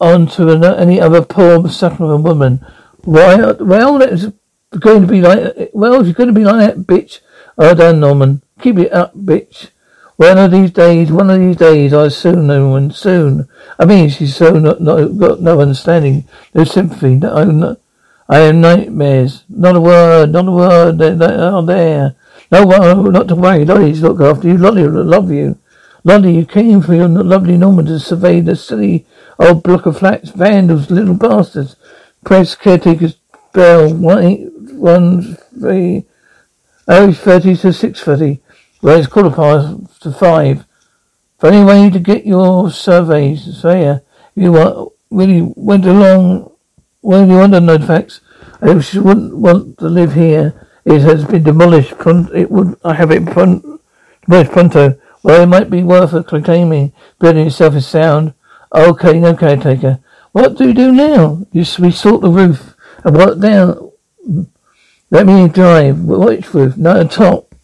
onto 0.00 0.50
any 0.50 1.00
other 1.00 1.22
poor 1.22 1.68
suffering 1.68 2.22
woman. 2.22 2.64
Why? 3.04 3.52
Well, 3.52 3.98
it's 4.74 4.82
going 4.82 5.02
to 5.02 5.06
be 5.06 5.20
like. 5.20 5.70
Well, 5.72 6.00
if 6.00 6.06
you're 6.06 6.14
going 6.14 6.28
to 6.28 6.34
be 6.34 6.44
like 6.44 6.74
that, 6.74 6.86
bitch. 6.86 7.20
Oh, 7.56 7.74
done, 7.74 8.00
Norman. 8.00 8.42
Keep 8.60 8.78
it 8.78 8.92
up, 8.92 9.16
bitch. 9.16 9.70
One 10.16 10.38
of 10.38 10.50
these 10.50 10.70
days, 10.70 11.10
one 11.10 11.30
of 11.30 11.40
these 11.40 11.56
days, 11.56 11.92
I 11.92 12.08
soon, 12.08 12.46
Norman, 12.46 12.90
soon. 12.92 13.48
I 13.78 13.84
mean, 13.84 14.10
she's 14.10 14.36
so 14.36 14.58
not, 14.58 14.80
not 14.80 15.18
got 15.18 15.40
no 15.40 15.60
understanding, 15.60 16.24
no 16.54 16.64
sympathy. 16.64 17.16
No, 17.16 17.44
no, 17.44 17.76
I 18.28 18.38
have 18.38 18.54
nightmares. 18.54 19.44
Not 19.48 19.76
a 19.76 19.80
word, 19.80 20.30
not 20.30 20.48
a 20.48 20.52
word. 20.52 20.98
They, 20.98 21.10
are 21.12 21.62
there. 21.62 22.16
No, 22.52 22.64
not 23.10 23.28
to 23.28 23.34
worry. 23.34 23.64
Lolly's 23.64 24.02
look 24.02 24.20
after 24.20 24.48
you. 24.48 24.56
Lolly 24.56 24.86
will 24.86 25.04
love 25.04 25.32
you. 25.32 25.58
Lolly, 26.04 26.36
you 26.36 26.46
came 26.46 26.80
for 26.80 26.94
your 26.94 27.08
lovely 27.08 27.56
Norman 27.56 27.86
to 27.86 27.98
survey 27.98 28.40
the 28.40 28.54
silly 28.54 29.06
old 29.38 29.62
block 29.64 29.86
of 29.86 29.98
flats. 29.98 30.30
Vandals, 30.30 30.90
little 30.90 31.14
bastards. 31.14 31.74
Press 32.24 32.54
caretaker's 32.54 33.16
bell. 33.52 33.92
One, 33.92 34.52
one, 34.74 35.36
three, 35.58 36.04
oh, 36.88 37.12
30 37.12 37.56
to 37.56 37.68
6.30. 37.68 38.40
Well, 38.82 38.98
it's 38.98 39.06
quarter 39.06 39.30
past 39.30 40.02
to 40.02 40.12
five. 40.12 40.64
Funny 41.38 41.64
way 41.64 41.90
to 41.90 41.98
get 41.98 42.26
your 42.26 42.70
surveys, 42.70 43.44
surveyor. 43.44 44.02
You 44.34 44.52
want, 44.52 44.92
really 45.10 45.52
went 45.56 45.86
along, 45.86 46.52
well, 47.02 47.26
you 47.26 47.34
want 47.34 47.52
to 47.52 47.60
know 47.60 47.78
the 47.78 47.86
facts. 47.86 48.20
I 48.60 48.72
wouldn't 48.74 49.36
want 49.36 49.78
to 49.78 49.88
live 49.88 50.14
here. 50.14 50.68
It 50.84 51.00
has 51.00 51.24
been 51.24 51.42
demolished. 51.42 51.94
It 52.34 52.50
would, 52.50 52.76
I 52.84 52.94
have 52.94 53.10
it 53.10 53.24
demolished 53.24 54.50
pronto. 54.50 54.98
Well, 55.22 55.42
it 55.42 55.46
might 55.46 55.70
be 55.70 55.82
worth 55.82 56.12
a 56.12 56.22
claiming. 56.22 56.92
Building 57.18 57.46
itself 57.46 57.74
is 57.74 57.86
sound. 57.86 58.34
Okay, 58.74 59.18
no 59.18 59.34
caretaker. 59.34 60.00
What 60.32 60.56
do 60.56 60.66
we 60.66 60.72
do 60.72 60.92
now? 60.92 61.46
You, 61.52 61.64
we 61.78 61.90
sort 61.90 62.22
the 62.22 62.30
roof 62.30 62.74
and 63.04 63.16
work 63.16 63.38
down. 63.38 63.83
Let 65.14 65.26
me 65.26 65.46
drive. 65.46 66.00
Which 66.00 66.52
roof? 66.52 66.76
No, 66.76 67.06
top. 67.06 67.54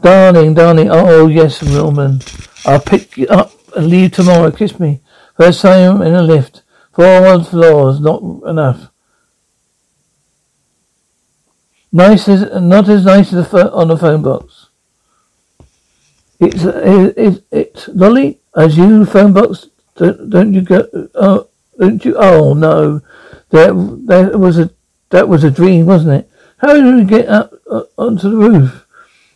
Darling, 0.00 0.54
darling. 0.54 0.90
Oh, 0.92 1.26
yes, 1.26 1.60
Roman. 1.60 2.20
I'll 2.64 2.78
pick 2.78 3.16
you 3.16 3.26
up 3.26 3.50
and 3.76 3.88
leave 3.88 4.12
tomorrow. 4.12 4.52
Kiss 4.52 4.78
me. 4.78 5.00
First 5.36 5.62
time 5.62 6.02
in 6.02 6.14
a 6.14 6.22
lift. 6.22 6.62
Four 6.92 7.42
floors, 7.42 7.98
not 7.98 8.22
enough. 8.46 8.92
Nice 11.90 12.28
as, 12.28 12.62
not 12.62 12.88
as 12.88 13.04
nice 13.04 13.32
as 13.32 13.50
the 13.50 13.72
on 13.72 13.88
the 13.88 13.96
phone 13.96 14.22
box. 14.22 14.68
It's, 16.38 16.62
it's, 16.62 17.40
it's, 17.50 17.88
Lolly, 17.88 18.38
as 18.56 18.76
you 18.76 19.04
phone 19.04 19.32
box, 19.32 19.66
don't, 19.96 20.30
don't 20.30 20.54
you 20.54 20.60
go, 20.60 20.86
oh, 21.16 21.48
don't 21.76 22.04
you, 22.04 22.14
oh 22.16 22.54
no, 22.54 23.00
there, 23.50 23.72
that 23.72 24.38
was 24.38 24.60
a, 24.60 24.70
that 25.12 25.28
was 25.28 25.44
a 25.44 25.50
dream, 25.50 25.86
wasn't 25.86 26.24
it? 26.24 26.30
How 26.58 26.72
did 26.74 26.94
we 26.94 27.04
get 27.04 27.28
up 27.28 27.52
uh, 27.70 27.84
onto 27.96 28.30
the 28.30 28.36
roof? 28.36 28.86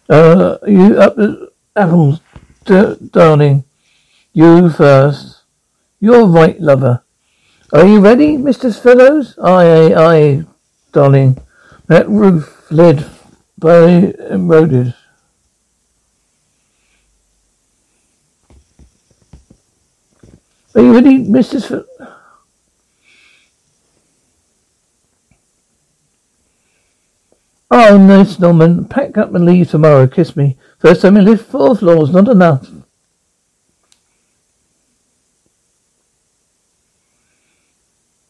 Uh, 0.08 0.58
you 0.66 0.98
up 0.98 1.16
the 1.16 1.52
apples, 1.76 2.20
d- 2.64 2.96
darling. 3.12 3.64
You 4.32 4.70
first. 4.70 5.42
You're 6.00 6.26
right, 6.26 6.58
lover. 6.60 7.02
Are 7.72 7.86
you 7.86 8.00
ready, 8.00 8.36
Mr. 8.36 8.72
Fellows? 8.72 9.36
Aye, 9.42 9.92
aye, 9.92 9.94
aye, 9.94 10.44
darling. 10.92 11.38
That 11.88 12.08
roof 12.08 12.70
led 12.70 13.04
by 13.58 14.12
eroded. 14.30 14.94
Are 20.74 20.82
you 20.82 20.94
ready, 20.94 21.24
Mrs. 21.24 21.84
oh, 27.70 27.98
nice, 27.98 28.38
Norman. 28.38 28.86
Pack 28.86 29.16
up 29.18 29.34
and 29.34 29.44
leave 29.44 29.70
tomorrow. 29.70 30.06
Kiss 30.06 30.36
me. 30.36 30.56
First 30.78 31.02
time 31.02 31.16
in 31.16 31.24
lift 31.24 31.50
four 31.50 31.76
floors, 31.76 32.10
not 32.10 32.28
enough. 32.28 32.68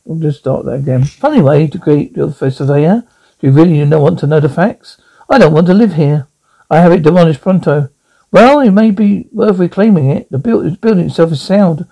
We'll 0.05 0.20
just 0.20 0.38
start 0.38 0.64
that 0.66 0.72
again. 0.72 1.05
Funny 1.05 1.42
way 1.42 1.66
to 1.66 1.79
greet 1.79 2.16
your 2.16 2.31
first 2.31 2.59
surveyor. 2.59 3.03
Do 3.40 3.46
you 3.46 3.53
really 3.53 3.79
don't 3.85 4.03
want 4.03 4.20
to 4.20 4.27
know 4.29 4.38
the 4.38 4.49
facts? 4.49 4.99
I 5.29 5.38
don't 5.38 5.53
want 5.53 5.66
to 5.66 5.75
live 5.75 5.94
here. 5.94 6.29
I 6.70 6.79
have 6.79 6.92
it 6.92 7.03
demolished 7.03 7.40
pronto. 7.40 7.90
Well, 8.31 8.61
it 8.61 8.70
may 8.70 8.92
be 8.92 9.29
worth 9.33 9.59
reclaiming 9.59 10.11
it. 10.11 10.31
The 10.31 10.38
building 10.38 11.07
itself 11.07 11.33
is 11.33 11.42
sound. 11.42 11.87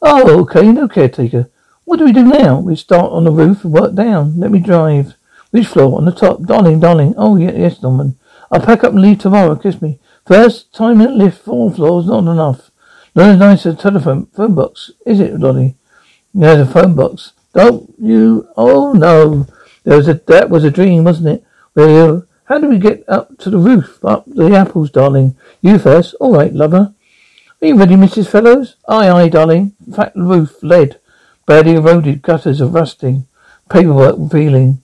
Oh, 0.00 0.40
okay, 0.40 0.72
no 0.72 0.88
caretaker. 0.88 1.50
What 1.84 1.98
do 1.98 2.06
we 2.06 2.12
do 2.12 2.22
now? 2.22 2.58
We 2.60 2.74
start 2.76 3.12
on 3.12 3.24
the 3.24 3.30
roof 3.30 3.64
and 3.64 3.72
work 3.72 3.94
down. 3.94 4.40
Let 4.40 4.50
me 4.50 4.60
drive. 4.60 5.14
Which 5.50 5.66
floor? 5.66 5.98
On 5.98 6.04
the 6.04 6.12
top. 6.12 6.42
Darling, 6.42 6.80
darling. 6.80 7.14
Oh, 7.16 7.36
yes, 7.36 7.82
Norman. 7.82 8.18
I'll 8.50 8.60
pack 8.60 8.84
up 8.84 8.92
and 8.92 9.02
leave 9.02 9.18
tomorrow. 9.18 9.56
Kiss 9.56 9.80
me. 9.80 9.98
First 10.26 10.74
time 10.74 11.00
at 11.00 11.12
lift 11.12 11.42
four 11.42 11.72
floors, 11.72 12.06
not 12.06 12.30
enough. 12.30 12.70
Not 13.14 13.30
as 13.30 13.38
nice 13.38 13.66
as 13.66 13.74
a 13.74 13.76
telephone 13.76 14.26
phone 14.26 14.54
box, 14.54 14.90
is 15.06 15.20
it, 15.20 15.40
Donny? 15.40 15.74
There's 16.34 16.68
a 16.68 16.70
phone 16.70 16.94
box. 16.94 17.32
Don't 17.54 17.94
you? 17.98 18.46
Oh 18.56 18.92
no, 18.92 19.46
there 19.84 19.96
was 19.96 20.06
a 20.06 20.14
that 20.26 20.50
was 20.50 20.64
a 20.64 20.70
dream, 20.70 21.04
wasn't 21.04 21.28
it? 21.28 21.44
Well, 21.74 22.26
how 22.44 22.58
do 22.58 22.68
we 22.68 22.78
get 22.78 23.08
up 23.08 23.38
to 23.38 23.50
the 23.50 23.58
roof? 23.58 24.04
Up 24.04 24.24
the 24.26 24.54
apples, 24.54 24.90
darling. 24.90 25.34
You 25.62 25.78
first. 25.78 26.14
All 26.20 26.34
right, 26.34 26.52
lover. 26.52 26.92
Are 27.60 27.66
you 27.66 27.76
ready, 27.76 27.96
Mrs. 27.96 28.28
Fellows? 28.28 28.76
Aye, 28.86 29.08
aye, 29.08 29.28
darling. 29.28 29.72
Fat 29.96 30.12
roof, 30.14 30.62
lead, 30.62 31.00
badly 31.46 31.74
eroded, 31.74 32.22
gutters 32.22 32.60
of 32.60 32.74
rusting, 32.74 33.26
paperwork 33.70 34.30
peeling. 34.30 34.82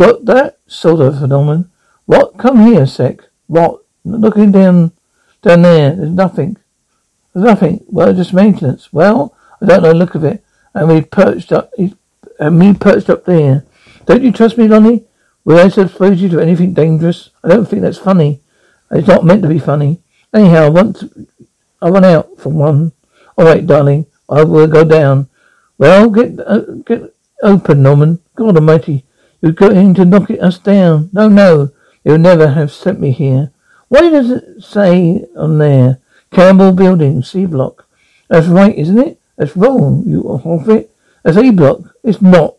Got 0.00 0.24
that 0.24 0.58
sort 0.66 1.02
of 1.02 1.18
phenomenon. 1.18 1.70
What? 2.06 2.38
Come 2.38 2.64
here, 2.64 2.86
sec. 2.86 3.20
What? 3.48 3.84
Looking 4.02 4.50
down, 4.50 4.92
down 5.42 5.60
there. 5.60 5.94
There's 5.94 6.08
nothing. 6.08 6.56
There's 7.34 7.44
nothing. 7.44 7.84
Well, 7.86 8.14
just 8.14 8.32
maintenance. 8.32 8.94
Well, 8.94 9.36
I 9.60 9.66
don't 9.66 9.82
know 9.82 9.90
the 9.90 9.94
look 9.94 10.14
of 10.14 10.24
it. 10.24 10.42
And 10.72 10.88
we 10.88 11.02
perched 11.02 11.52
up, 11.52 11.74
and 12.38 12.58
me 12.58 12.72
perched 12.72 13.10
up 13.10 13.26
there. 13.26 13.66
Don't 14.06 14.22
you 14.22 14.32
trust 14.32 14.56
me, 14.56 14.68
Lonnie? 14.68 15.04
Will 15.44 15.58
I 15.58 15.68
suppose 15.68 16.22
you 16.22 16.30
to 16.30 16.40
anything 16.40 16.72
dangerous? 16.72 17.28
I 17.44 17.48
don't 17.48 17.66
think 17.66 17.82
that's 17.82 17.98
funny. 17.98 18.40
It's 18.90 19.06
not 19.06 19.26
meant 19.26 19.42
to 19.42 19.48
be 19.48 19.58
funny. 19.58 20.00
Anyhow, 20.32 20.64
I 20.64 20.68
want 20.70 20.96
to, 21.00 21.26
I 21.82 21.90
want 21.90 22.06
out 22.06 22.38
for 22.38 22.48
one. 22.48 22.92
All 23.36 23.44
right, 23.44 23.66
darling. 23.66 24.06
I 24.30 24.44
will 24.44 24.66
go 24.66 24.82
down. 24.82 25.28
Well, 25.76 26.08
get 26.08 26.40
uh, 26.40 26.60
get 26.86 27.14
open, 27.42 27.82
Norman. 27.82 28.20
God 28.34 28.56
Almighty, 28.56 29.04
you're 29.40 29.52
going 29.52 29.94
to 29.94 30.04
knock 30.04 30.30
it 30.30 30.40
us 30.40 30.58
down. 30.58 31.10
No, 31.12 31.28
no, 31.28 31.70
they 32.04 32.12
would 32.12 32.20
never 32.20 32.48
have 32.48 32.72
sent 32.72 33.00
me 33.00 33.12
here. 33.12 33.52
What 33.88 34.02
does 34.02 34.30
it 34.30 34.62
say 34.62 35.24
on 35.36 35.58
there, 35.58 35.98
Campbell 36.30 36.72
Building, 36.72 37.22
C 37.22 37.46
block? 37.46 37.86
That's 38.28 38.46
right, 38.46 38.76
isn't 38.76 38.98
it? 38.98 39.20
That's 39.36 39.56
wrong. 39.56 40.04
You 40.06 40.22
off 40.22 40.68
it. 40.68 40.94
That's 41.22 41.36
A 41.36 41.50
block. 41.50 41.80
It's 42.04 42.22
not. 42.22 42.56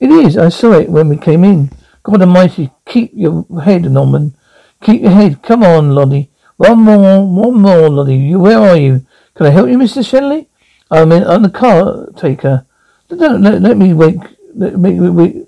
It 0.00 0.10
is. 0.10 0.36
I 0.36 0.48
saw 0.48 0.72
it 0.72 0.88
when 0.88 1.08
we 1.08 1.16
came 1.16 1.44
in. 1.44 1.70
God 2.02 2.22
Almighty, 2.22 2.70
keep 2.86 3.12
your 3.14 3.44
head, 3.62 3.82
Norman. 3.90 4.34
Keep 4.82 5.02
your 5.02 5.10
head. 5.10 5.42
Come 5.42 5.62
on, 5.62 5.94
Lottie. 5.94 6.30
One 6.56 6.80
more, 6.80 7.26
one 7.26 7.60
more, 7.60 7.88
Lottie. 7.88 8.16
You, 8.16 8.40
where 8.40 8.58
are 8.58 8.76
you? 8.76 9.06
Can 9.34 9.46
I 9.46 9.50
help 9.50 9.68
you, 9.68 9.78
Mr. 9.78 10.02
Shenley? 10.02 10.46
I'm 10.90 11.12
in, 11.12 11.24
I'm 11.24 11.42
the 11.42 11.50
car 11.50 12.08
taker. 12.16 12.66
Don't 13.08 13.42
let, 13.42 13.62
let 13.62 13.76
me 13.76 13.92
wake. 13.92 14.20
Let 14.54 14.78
me 14.78 14.98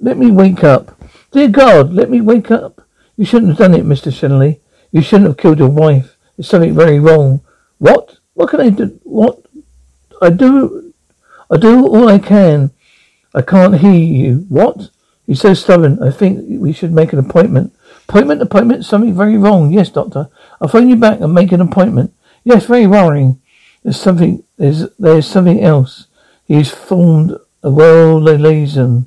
let 0.01 0.17
me 0.17 0.31
wake 0.31 0.65
up. 0.65 1.01
Dear 1.33 1.49
God, 1.49 1.93
let 1.93 2.11
me 2.11 2.21
wake 2.21 2.51
up. 2.51 2.87
You 3.17 3.25
shouldn't 3.25 3.51
have 3.51 3.59
done 3.59 3.75
it, 3.75 3.85
Mr. 3.85 4.11
Shenley. 4.13 4.61
You 4.91 5.03
shouldn't 5.03 5.29
have 5.29 5.37
killed 5.37 5.59
your 5.59 5.69
wife. 5.69 6.17
There's 6.37 6.49
something 6.49 6.75
very 6.75 6.99
wrong. 6.99 7.41
What? 7.79 8.19
What 8.35 8.51
can 8.51 8.61
I 8.61 8.71
do? 8.71 8.99
What? 9.03 9.41
I 10.23 10.31
do. 10.31 10.93
I 11.51 11.57
do 11.57 11.87
all 11.87 12.09
I 12.09 12.19
can. 12.19 12.71
I 13.35 13.43
can't 13.43 13.79
hear 13.79 13.93
you. 13.93 14.47
What? 14.49 14.91
You're 15.27 15.37
so 15.37 15.55
stubborn. 15.55 16.03
I 16.03 16.11
think 16.11 16.61
we 16.61 16.73
should 16.73 16.93
make 16.93 17.13
an 17.13 17.19
appointment. 17.19 17.73
Appointment, 18.09 18.43
appointment, 18.43 18.85
something 18.85 19.15
very 19.15 19.39
wrong. 19.39 19.73
Yes, 19.73 19.91
doctor. 19.91 20.29
I'll 20.61 20.69
phone 20.69 20.89
you 20.89 20.97
back 20.97 21.21
and 21.21 21.35
make 21.35 21.53
an 21.53 21.61
appointment. 21.61 22.13
Yes, 22.45 22.67
very 22.67 22.87
worrying. 22.87 23.41
There's 23.83 24.01
something, 24.01 24.45
there's, 24.57 24.91
there's 24.99 25.27
something 25.27 25.63
else. 25.63 26.07
He's 26.45 26.71
formed 26.71 27.37
a 27.65 27.71
world 27.71 28.25
liaison. 28.25 29.07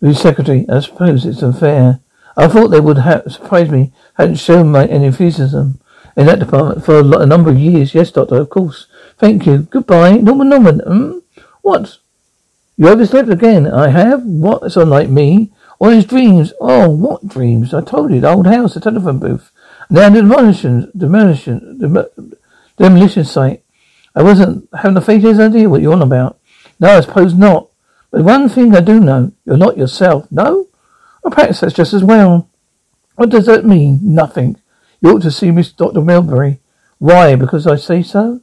His 0.00 0.20
secretary, 0.20 0.66
I 0.68 0.80
suppose 0.80 1.24
it's 1.24 1.42
unfair. 1.42 2.00
I 2.36 2.46
thought 2.46 2.68
they 2.68 2.80
would 2.80 2.98
have 2.98 3.32
surprised 3.32 3.72
me, 3.72 3.92
hadn't 4.14 4.36
shown 4.36 4.70
my 4.70 4.86
enthusiasm 4.86 5.80
in 6.16 6.26
that 6.26 6.40
department 6.40 6.84
for 6.84 6.98
a 6.98 7.26
number 7.26 7.50
of 7.50 7.58
years. 7.58 7.94
Yes, 7.94 8.10
doctor, 8.10 8.36
of 8.36 8.50
course. 8.50 8.86
Thank 9.18 9.46
you. 9.46 9.58
Goodbye. 9.58 10.16
Norman, 10.16 10.50
Norman. 10.50 10.80
Hmm? 10.80 11.18
What? 11.62 11.98
You 12.76 12.88
overslept 12.88 13.30
again. 13.30 13.66
I 13.66 13.88
have? 13.88 14.22
What? 14.24 14.62
It's 14.64 14.76
unlike 14.76 15.08
me. 15.08 15.52
All 15.78 15.90
his 15.90 16.04
dreams. 16.04 16.52
Oh, 16.60 16.90
what 16.90 17.26
dreams? 17.26 17.72
I 17.72 17.80
told 17.80 18.12
you, 18.12 18.20
the 18.20 18.30
old 18.30 18.46
house, 18.46 18.74
the 18.74 18.80
telephone 18.80 19.18
booth. 19.18 19.50
Now 19.88 20.10
the 20.10 20.20
demolition, 20.20 20.90
demolition, 20.96 21.78
dem- 21.78 22.32
demolition 22.76 23.24
site. 23.24 23.62
I 24.14 24.22
wasn't 24.22 24.68
having 24.74 24.94
the 24.94 25.00
faintest 25.00 25.40
idea 25.40 25.68
what 25.68 25.80
you're 25.80 25.92
on 25.92 26.02
about. 26.02 26.38
No, 26.82 26.96
I 26.96 27.00
suppose 27.00 27.32
not. 27.32 27.68
But 28.10 28.24
one 28.24 28.48
thing 28.48 28.74
I 28.74 28.80
do 28.80 28.98
know, 28.98 29.30
you're 29.44 29.56
not 29.56 29.78
yourself. 29.78 30.26
No? 30.32 30.66
Well, 31.22 31.30
perhaps 31.30 31.60
that's 31.60 31.74
just 31.74 31.94
as 31.94 32.02
well. 32.02 32.50
What 33.14 33.30
does 33.30 33.46
that 33.46 33.64
mean? 33.64 34.00
Nothing. 34.02 34.56
You 35.00 35.10
ought 35.10 35.22
to 35.22 35.30
see 35.30 35.52
Miss 35.52 35.70
Dr. 35.70 36.00
Milbury. 36.00 36.58
Why? 36.98 37.36
Because 37.36 37.68
I 37.68 37.76
say 37.76 38.02
so? 38.02 38.40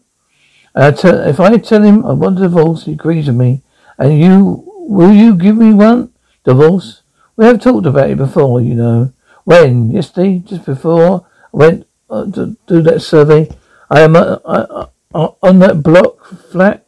Uh, 0.73 0.93
if 1.03 1.37
I 1.41 1.57
tell 1.57 1.83
him 1.83 2.05
I 2.05 2.13
want 2.13 2.39
a 2.39 2.43
divorce, 2.43 2.85
he 2.85 2.93
agrees 2.93 3.27
with 3.27 3.35
me. 3.35 3.61
And 3.97 4.17
you, 4.17 4.63
will 4.87 5.11
you 5.11 5.35
give 5.35 5.57
me 5.57 5.73
one? 5.73 6.13
Divorce? 6.45 7.01
We 7.35 7.43
have 7.43 7.59
talked 7.59 7.87
about 7.87 8.09
it 8.09 8.17
before, 8.17 8.61
you 8.61 8.75
know. 8.75 9.11
When? 9.43 9.91
Yesterday? 9.91 10.39
Just 10.39 10.65
before 10.65 11.25
I 11.53 11.57
went 11.57 11.87
uh, 12.09 12.31
to 12.31 12.55
do 12.67 12.81
that 12.83 13.01
survey. 13.01 13.49
I 13.89 13.99
am 13.99 14.15
uh, 14.15 14.39
uh, 14.45 14.87
uh, 15.13 15.31
on 15.43 15.59
that 15.59 15.83
block 15.83 16.25
flat. 16.51 16.85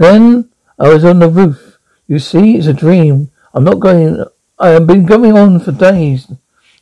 Then 0.00 0.48
I 0.78 0.88
was 0.88 1.04
on 1.04 1.18
the 1.18 1.28
roof. 1.28 1.76
You 2.08 2.18
see, 2.18 2.56
it's 2.56 2.66
a 2.66 2.72
dream. 2.72 3.30
I'm 3.52 3.64
not 3.64 3.80
going. 3.80 4.24
I 4.58 4.68
have 4.70 4.86
been 4.86 5.04
going 5.04 5.36
on 5.36 5.60
for 5.60 5.72
days. 5.72 6.26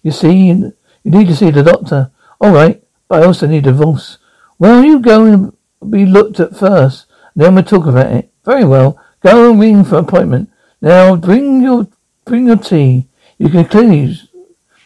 You 0.04 0.12
see, 0.12 0.46
you 0.46 0.72
need 1.02 1.26
to 1.26 1.35
see 1.35 1.50
the 1.50 1.64
doctor. 1.64 2.12
All 2.40 2.52
right, 2.52 2.81
but 3.09 3.20
I 3.20 3.26
also 3.26 3.48
need 3.48 3.66
a 3.66 3.72
divorce. 3.72 4.18
Well, 4.61 4.85
you 4.85 5.00
go 5.00 5.24
and 5.24 5.52
be 5.90 6.07
looked 6.07 6.38
at 6.38 6.57
first. 6.57 7.07
Then 7.35 7.57
we'll 7.57 7.64
talk 7.64 7.87
about 7.87 8.12
it. 8.12 8.31
Very 8.44 8.64
well. 8.64 9.02
Go 9.20 9.50
and 9.50 9.59
ring 9.59 9.83
for 9.83 9.96
appointment. 9.96 10.48
Now 10.81 11.16
bring 11.16 11.61
your 11.61 11.88
bring 12.24 12.46
your 12.46 12.57
tea. 12.57 13.09
You 13.37 13.48
can 13.48 13.64
clearly 13.64 14.16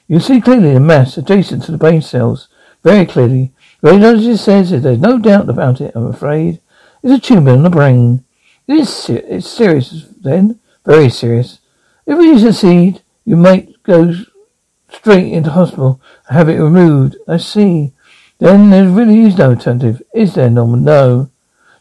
you 0.08 0.20
see 0.20 0.40
clearly 0.40 0.72
the 0.72 0.80
mass 0.80 1.18
adjacent 1.18 1.64
to 1.64 1.72
the 1.72 1.76
brain 1.76 2.00
cells. 2.00 2.48
Very 2.82 3.04
clearly. 3.04 3.52
Radiologist 3.82 4.38
says 4.38 4.70
there's 4.70 4.98
no 4.98 5.18
doubt 5.18 5.50
about 5.50 5.82
it, 5.82 5.92
I'm 5.94 6.06
afraid. 6.06 6.61
It's 7.02 7.12
a 7.12 7.18
tumour 7.18 7.54
in 7.54 7.62
the 7.62 7.70
brain. 7.70 8.24
It 8.66 8.74
is 8.74 8.88
ser- 8.88 9.24
it's 9.26 9.48
serious 9.48 10.06
then. 10.20 10.60
Very 10.84 11.10
serious. 11.10 11.58
If 12.06 12.18
we 12.18 12.38
succeed, 12.38 13.02
you 13.24 13.36
might 13.36 13.82
go 13.82 14.14
straight 14.90 15.32
into 15.32 15.50
hospital 15.50 16.00
and 16.28 16.36
have 16.36 16.48
it 16.48 16.60
removed. 16.60 17.16
I 17.26 17.38
see. 17.38 17.92
Then 18.38 18.70
there 18.70 18.88
really 18.88 19.20
is 19.22 19.38
no 19.38 19.50
alternative, 19.50 20.02
is 20.14 20.34
there, 20.34 20.50
Norman? 20.50 20.84
No. 20.84 21.30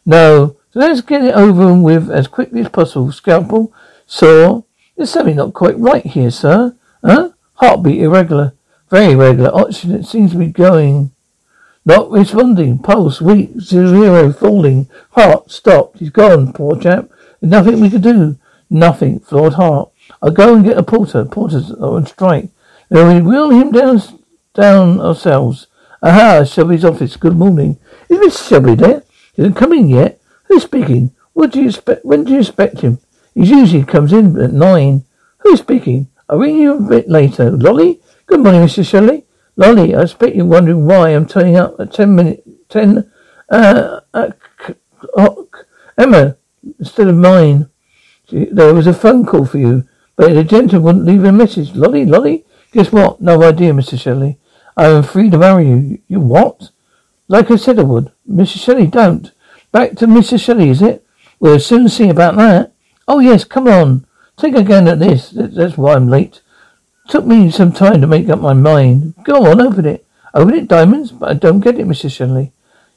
No. 0.06 0.58
So 0.72 0.80
let's 0.80 1.02
get 1.02 1.24
it 1.24 1.36
over 1.36 1.64
and 1.64 1.84
with 1.84 2.10
as 2.10 2.28
quickly 2.28 2.62
as 2.62 2.70
possible. 2.70 3.12
Scalpel, 3.12 3.74
saw. 4.06 4.62
There's 4.96 5.10
something 5.10 5.36
not 5.36 5.54
quite 5.54 5.78
right 5.78 6.06
here, 6.06 6.32
sir. 6.32 6.76
Huh? 7.04 7.32
Heartbeat 7.56 8.02
irregular. 8.02 8.54
Very 8.90 9.14
irregular. 9.14 9.50
Oxygen 9.54 10.04
seems 10.04 10.32
to 10.32 10.38
be 10.38 10.48
going. 10.48 11.12
Not 11.86 12.12
responding. 12.12 12.80
Pulse 12.80 13.22
weak. 13.22 13.60
Zero 13.60 14.32
falling. 14.32 14.88
Heart 15.12 15.52
stopped. 15.52 16.00
He's 16.00 16.10
gone, 16.10 16.54
poor 16.54 16.80
chap. 16.80 17.10
Nothing 17.42 17.82
we 17.82 17.90
could 17.90 18.04
do. 18.04 18.38
Nothing. 18.70 19.20
Flawed 19.20 19.54
heart. 19.54 19.90
I'll 20.22 20.32
go 20.32 20.56
and 20.56 20.64
get 20.64 20.78
a 20.78 20.84
porter. 20.84 21.26
Porter's 21.26 21.72
are 21.72 21.96
on 21.96 22.06
strike. 22.06 22.50
Then 22.90 23.16
we 23.16 23.22
wheel 23.22 23.50
him 23.50 23.72
down, 23.72 24.02
down 24.54 25.00
ourselves. 25.00 25.68
Aha, 26.04 26.44
Shelby's 26.44 26.86
office. 26.86 27.16
Good 27.16 27.38
morning. 27.38 27.80
Is 28.10 28.20
Miss 28.20 28.48
Shelby 28.48 28.76
there? 28.76 29.04
He 29.34 29.42
hasn't 29.42 29.58
come 29.58 29.74
in 29.74 29.88
yet. 29.88 30.20
Who's 30.46 30.64
speaking? 30.64 31.12
What 31.34 31.52
do 31.52 31.62
you 31.62 31.70
expect? 31.70 32.06
When 32.06 32.24
do 32.24 32.34
you 32.34 32.40
expect 32.40 32.82
him? 32.82 33.00
He 33.34 33.46
usually 33.46 33.86
comes 33.86 34.12
in 34.14 34.40
at 34.40 34.52
nine. 34.52 35.06
Who's 35.40 35.60
speaking? 35.60 36.10
I'll 36.30 36.38
ring 36.38 36.58
you 36.58 36.76
a 36.76 36.82
bit 36.82 37.10
later. 37.10 37.50
Lolly? 37.50 38.00
Good 38.26 38.42
morning, 38.42 38.62
Mr. 38.62 38.86
Shelley. 38.88 39.26
Lolly, 39.56 39.96
I 39.96 40.02
expect 40.02 40.36
you're 40.36 40.46
wondering 40.46 40.86
why 40.86 41.10
I'm 41.10 41.26
turning 41.26 41.58
up 41.58 41.80
at 41.80 41.94
ten 41.94 42.16
minutes, 42.16 42.48
ten, 42.70 43.12
uh, 43.50 44.00
o'clock. 44.14 45.68
Emma, 45.98 46.38
instead 46.80 47.08
of 47.08 47.16
mine. 47.16 47.70
There 48.32 48.74
was 48.74 48.88
a 48.88 48.94
phone 48.94 49.26
call 49.26 49.46
for 49.46 49.58
you, 49.58 49.84
but 50.16 50.34
the 50.34 50.44
gentleman 50.44 50.84
wouldn't 50.84 51.06
leave 51.06 51.24
a 51.26 51.32
message. 51.32 51.76
Lolly, 51.76 52.06
Lolly? 52.06 52.46
Guess 52.72 52.92
what? 52.92 53.20
No 53.20 53.44
idea, 53.44 53.74
Mr. 53.74 54.00
Shelley. 54.00 54.38
I 54.78 54.88
am 54.88 55.04
free 55.04 55.30
to 55.30 55.38
marry 55.38 55.68
you. 55.68 56.00
You 56.08 56.22
what? 56.22 56.72
Like 57.28 57.52
I 57.52 57.58
said 57.58 57.78
I 57.80 57.84
would. 57.84 58.12
Mr. 58.30 58.58
Shelley, 58.58 58.88
don't. 58.88 59.32
Back 59.72 59.96
to 59.98 60.08
Mrs. 60.08 60.44
Shelley, 60.44 60.70
is 60.70 60.82
it? 60.82 61.06
We'll 61.40 61.60
soon 61.60 61.90
see 61.90 62.10
about 62.10 62.38
that. 62.38 62.74
Oh, 63.08 63.20
yes, 63.20 63.44
come 63.44 63.68
on. 63.68 64.06
Take 64.38 64.56
a 64.56 64.74
at 64.74 65.00
this. 65.00 65.32
That's 65.32 65.78
why 65.78 65.96
I'm 65.96 66.08
late. 66.08 66.42
Took 67.12 67.26
me 67.26 67.52
some 67.52 67.74
time 67.74 68.00
to 68.00 68.08
make 68.08 68.30
up 68.30 68.40
my 68.40 68.54
mind. 68.54 69.16
Go 69.26 69.52
on, 69.52 69.60
open 69.60 69.86
it. 69.86 70.06
Open 70.34 70.54
it, 70.54 70.70
Diamonds? 70.70 71.12
But 71.12 71.30
I 71.30 71.34
don't 71.34 71.60
get 71.60 71.78
it, 71.78 71.86
Mrs. 71.86 72.16
Shelley. 72.16 72.54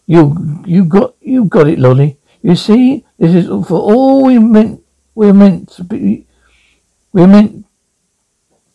You, 0.06 0.62
you 0.64 0.84
got, 0.84 1.16
you 1.20 1.46
got 1.46 1.66
it, 1.66 1.80
Lolly. 1.80 2.16
You 2.40 2.54
see, 2.54 3.04
this 3.18 3.34
is 3.34 3.46
for 3.48 3.80
all 3.80 4.24
we 4.24 4.38
meant, 4.38 4.82
we're 5.16 5.32
meant 5.32 5.70
to 5.70 5.82
be, 5.82 6.28
we're 7.12 7.26
meant, 7.26 7.66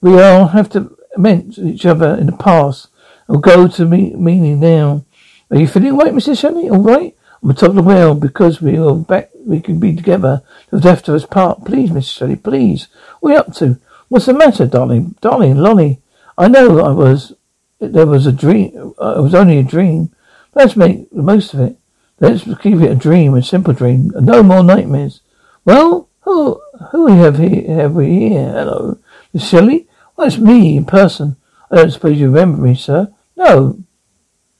we 0.02 0.22
all 0.22 0.48
have 0.48 0.70
to 0.72 0.98
meant 1.16 1.58
each 1.58 1.86
other 1.86 2.16
in 2.16 2.26
the 2.26 2.34
past 2.34 2.90
will 3.30 3.38
go 3.40 3.68
to 3.68 3.86
me- 3.86 4.16
meaning 4.16 4.60
now. 4.60 5.06
Are 5.52 5.58
you 5.58 5.68
feeling 5.68 5.96
right, 5.96 6.14
Mrs. 6.14 6.40
Shelley? 6.40 6.70
All 6.70 6.82
right? 6.82 7.16
I'm 7.42 7.54
top 7.54 7.70
of 7.70 7.76
the 7.76 7.82
world 7.82 8.20
because 8.20 8.62
we 8.62 8.78
are 8.78 8.96
back. 8.96 9.30
We 9.46 9.62
can 9.62 9.80
be 9.80 9.96
together 9.96 10.42
to 10.72 10.80
death 10.80 11.08
of 11.08 11.16
us 11.16 11.26
part. 11.26 11.64
Please, 11.64 11.92
Mrs. 11.92 12.18
Shelley, 12.18 12.36
please. 12.36 12.88
What 13.22 13.30
are 13.30 13.34
you 13.34 13.40
up 13.40 13.54
to? 13.56 13.80
What's 14.10 14.26
the 14.26 14.34
matter, 14.34 14.66
darling? 14.66 15.16
Darling, 15.22 15.58
Lonnie. 15.58 16.02
I 16.38 16.48
know 16.48 16.80
I 16.84 16.92
was. 16.92 17.34
There 17.80 18.08
was 18.08 18.26
a 18.26 18.32
dream. 18.32 18.94
Uh, 19.02 19.16
it 19.18 19.22
was 19.22 19.36
only 19.36 19.58
a 19.60 19.64
dream. 19.64 20.12
Let's 20.56 20.76
make 20.76 21.10
the 21.12 21.22
most 21.22 21.54
of 21.54 21.62
it. 21.62 21.78
Let's 22.20 22.44
keep 22.44 22.82
it 22.82 22.92
a 22.92 22.96
dream, 22.96 23.36
a 23.36 23.44
simple 23.44 23.74
dream. 23.74 24.12
No 24.16 24.44
more 24.44 24.64
nightmares. 24.64 25.22
Well, 25.64 26.10
who 26.22 26.62
who 26.92 27.08
have, 27.08 27.38
have 27.38 27.94
we 27.94 28.30
here? 28.30 28.52
Hello, 28.52 28.98
Miss 29.32 29.48
Shelley. 29.48 29.88
Well, 30.16 30.28
it's 30.28 30.38
me 30.38 30.76
in 30.76 30.86
person. 30.86 31.38
I 31.72 31.76
don't 31.78 31.92
suppose 31.92 32.20
you 32.20 32.28
remember 32.28 32.62
me, 32.62 32.76
sir. 32.76 33.14
No, 33.38 33.80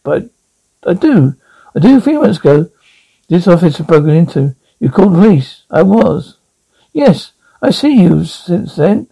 but 0.04 0.30
I 0.86 0.94
do. 0.94 1.36
I 1.76 1.80
do. 1.80 1.98
A 1.98 2.02
few 2.02 2.22
minutes 2.22 2.40
ago, 2.40 2.70
this 3.28 3.48
office 3.48 3.80
was 3.80 3.88
broken 3.88 4.12
into. 4.12 4.56
You 4.80 4.90
called 4.90 5.14
police. 5.14 5.64
I 5.72 5.82
was. 5.82 6.38
Yes, 6.94 7.34
I 7.62 7.72
see 7.72 8.02
you 8.02 8.26
since 8.26 8.76
then. 8.76 9.08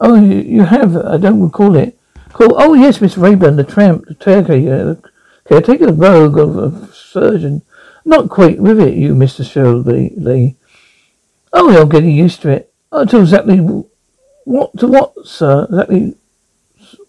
Oh, 0.00 0.14
you, 0.14 0.62
have. 0.62 0.96
I 0.96 1.18
don't 1.18 1.42
recall 1.42 1.76
it. 1.76 1.98
Call. 2.32 2.60
Oh, 2.60 2.74
yes, 2.74 3.00
Miss 3.00 3.18
Rayburn, 3.18 3.56
the 3.56 3.64
tramp, 3.64 4.06
the 4.06 4.14
caretaker, 4.14 4.98
uh, 5.04 5.08
caretaker, 5.46 5.86
the 5.86 5.92
rogue 5.92 6.38
of 6.38 6.56
a 6.56 6.92
surgeon. 6.92 7.62
Not 8.04 8.30
quite 8.30 8.58
with 8.58 8.80
it, 8.80 8.94
you, 8.94 9.14
Mister 9.14 9.44
Shirley. 9.44 10.56
Oh, 11.52 11.70
you're 11.70 11.86
getting 11.86 12.16
used 12.16 12.40
to 12.42 12.50
it. 12.50 12.72
Oh, 12.90 13.04
to 13.04 13.20
exactly 13.20 13.58
what? 13.58 14.78
To 14.78 14.86
what, 14.86 15.12
sir? 15.26 15.66
Exactly. 15.68 16.16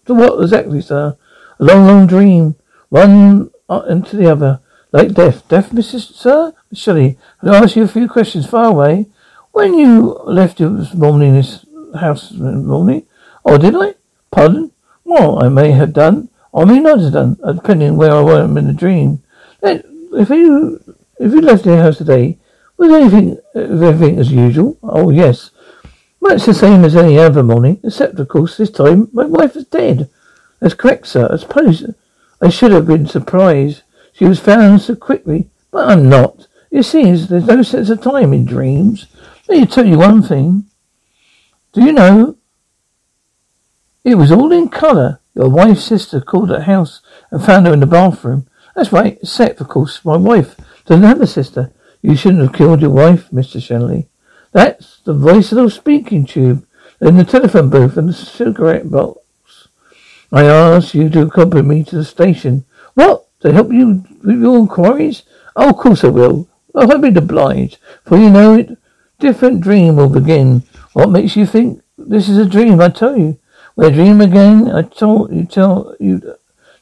To 0.06 0.14
what 0.14 0.42
exactly, 0.42 0.82
sir? 0.82 1.16
A 1.58 1.64
long, 1.64 1.86
long 1.86 2.06
dream. 2.06 2.56
One 2.90 3.50
uh, 3.70 3.84
into 3.88 4.16
the 4.16 4.30
other. 4.30 4.60
Like 4.92 5.14
death. 5.14 5.48
Death, 5.48 5.70
Mrs. 5.70 6.12
Sir? 6.12 6.52
Shelley, 6.74 7.18
I'll 7.42 7.64
ask 7.64 7.76
you 7.76 7.84
a 7.84 7.88
few 7.88 8.08
questions 8.08 8.46
far 8.46 8.66
away. 8.66 9.06
When 9.52 9.74
you 9.74 10.20
left 10.24 10.58
this 10.58 10.94
morning, 10.94 11.42
house 11.98 12.32
morning, 12.32 13.06
oh, 13.44 13.58
did 13.58 13.74
I? 13.76 13.94
Pardon? 14.30 14.72
Well, 15.04 15.42
I 15.42 15.48
may 15.48 15.72
have 15.72 15.92
done, 15.92 16.28
I 16.54 16.64
may 16.64 16.80
not 16.80 17.00
have 17.00 17.12
done, 17.12 17.38
depending 17.54 17.96
where 17.96 18.12
I 18.12 18.42
am 18.42 18.56
in 18.56 18.66
the 18.66 18.72
dream. 18.72 19.22
If 19.62 20.30
you, 20.30 20.80
if 21.18 21.32
you 21.32 21.40
left 21.40 21.64
the 21.64 21.76
house 21.76 21.98
today, 21.98 22.38
was 22.76 22.90
anything, 22.90 23.38
everything 23.54 24.18
as 24.18 24.32
usual? 24.32 24.78
Oh, 24.82 25.10
yes. 25.10 25.50
much 26.22 26.44
the 26.44 26.54
same 26.54 26.84
as 26.84 26.96
any 26.96 27.18
other 27.18 27.42
morning, 27.42 27.80
except, 27.82 28.18
of 28.18 28.28
course, 28.28 28.56
this 28.56 28.70
time 28.70 29.08
my 29.12 29.24
wife 29.24 29.56
is 29.56 29.64
dead. 29.64 30.08
That's 30.60 30.74
correct, 30.74 31.08
sir. 31.08 31.28
I 31.30 31.36
suppose 31.36 31.84
I 32.40 32.48
should 32.48 32.70
have 32.70 32.86
been 32.86 33.06
surprised 33.06 33.82
she 34.12 34.24
was 34.24 34.38
found 34.38 34.80
so 34.80 34.94
quickly, 34.94 35.50
but 35.70 35.88
I'm 35.88 36.08
not. 36.08 36.46
You 36.70 36.82
see, 36.82 37.02
there's 37.02 37.46
no 37.46 37.62
sense 37.62 37.90
of 37.90 38.00
time 38.00 38.32
in 38.32 38.46
dreams. 38.46 39.06
Let 39.48 39.60
me 39.60 39.66
tell 39.66 39.86
you 39.86 39.98
one 39.98 40.22
thing. 40.22 40.66
Do 41.72 41.82
you 41.82 41.92
know? 41.92 42.36
It 44.04 44.16
was 44.16 44.30
all 44.30 44.52
in 44.52 44.68
colour. 44.68 45.20
Your 45.34 45.48
wife's 45.48 45.84
sister 45.84 46.20
called 46.20 46.52
at 46.52 46.64
house 46.64 47.00
and 47.30 47.42
found 47.42 47.66
her 47.66 47.72
in 47.72 47.80
the 47.80 47.86
bathroom. 47.86 48.46
That's 48.74 48.92
right, 48.92 49.18
except, 49.22 49.60
of 49.60 49.68
course, 49.68 50.04
my 50.04 50.16
wife 50.16 50.56
doesn't 50.84 51.04
have 51.04 51.20
a 51.20 51.26
sister. 51.26 51.72
You 52.02 52.16
shouldn't 52.16 52.42
have 52.42 52.52
killed 52.52 52.82
your 52.82 52.90
wife, 52.90 53.30
Mr. 53.30 53.62
Shelley. 53.62 54.08
That's 54.52 54.98
the 55.04 55.14
voice 55.14 55.52
of 55.52 55.56
the 55.56 55.70
speaking 55.70 56.26
tube 56.26 56.66
in 57.00 57.16
the 57.16 57.24
telephone 57.24 57.70
booth 57.70 57.96
and 57.96 58.08
the 58.08 58.12
cigarette 58.12 58.90
box. 58.90 59.68
I 60.30 60.44
asked 60.44 60.94
you 60.94 61.08
to 61.10 61.22
accompany 61.22 61.62
me 61.62 61.84
to 61.84 61.96
the 61.96 62.04
station. 62.04 62.64
What? 62.94 63.26
To 63.40 63.52
help 63.52 63.72
you 63.72 64.04
with 64.22 64.40
your 64.40 64.58
inquiries? 64.58 65.22
Oh, 65.56 65.70
of 65.70 65.76
course 65.76 66.04
I 66.04 66.08
will. 66.08 66.48
I'll 66.74 66.98
be 66.98 67.08
obliged. 67.08 67.78
For 68.04 68.18
you 68.18 68.30
know 68.30 68.54
it, 68.54 68.76
different 69.22 69.60
dream 69.60 69.96
will 69.96 70.08
begin. 70.08 70.64
What 70.92 71.08
makes 71.08 71.36
you 71.36 71.46
think 71.46 71.80
this 71.96 72.28
is 72.28 72.36
a 72.36 72.44
dream? 72.44 72.80
I 72.80 72.88
tell 72.88 73.16
you. 73.16 73.38
When 73.74 73.90
I 73.90 73.94
dream 73.94 74.20
again, 74.20 74.70
I 74.70 74.82
told 74.82 75.32
you 75.32 75.44
tell 75.46 75.96
you 75.98 76.34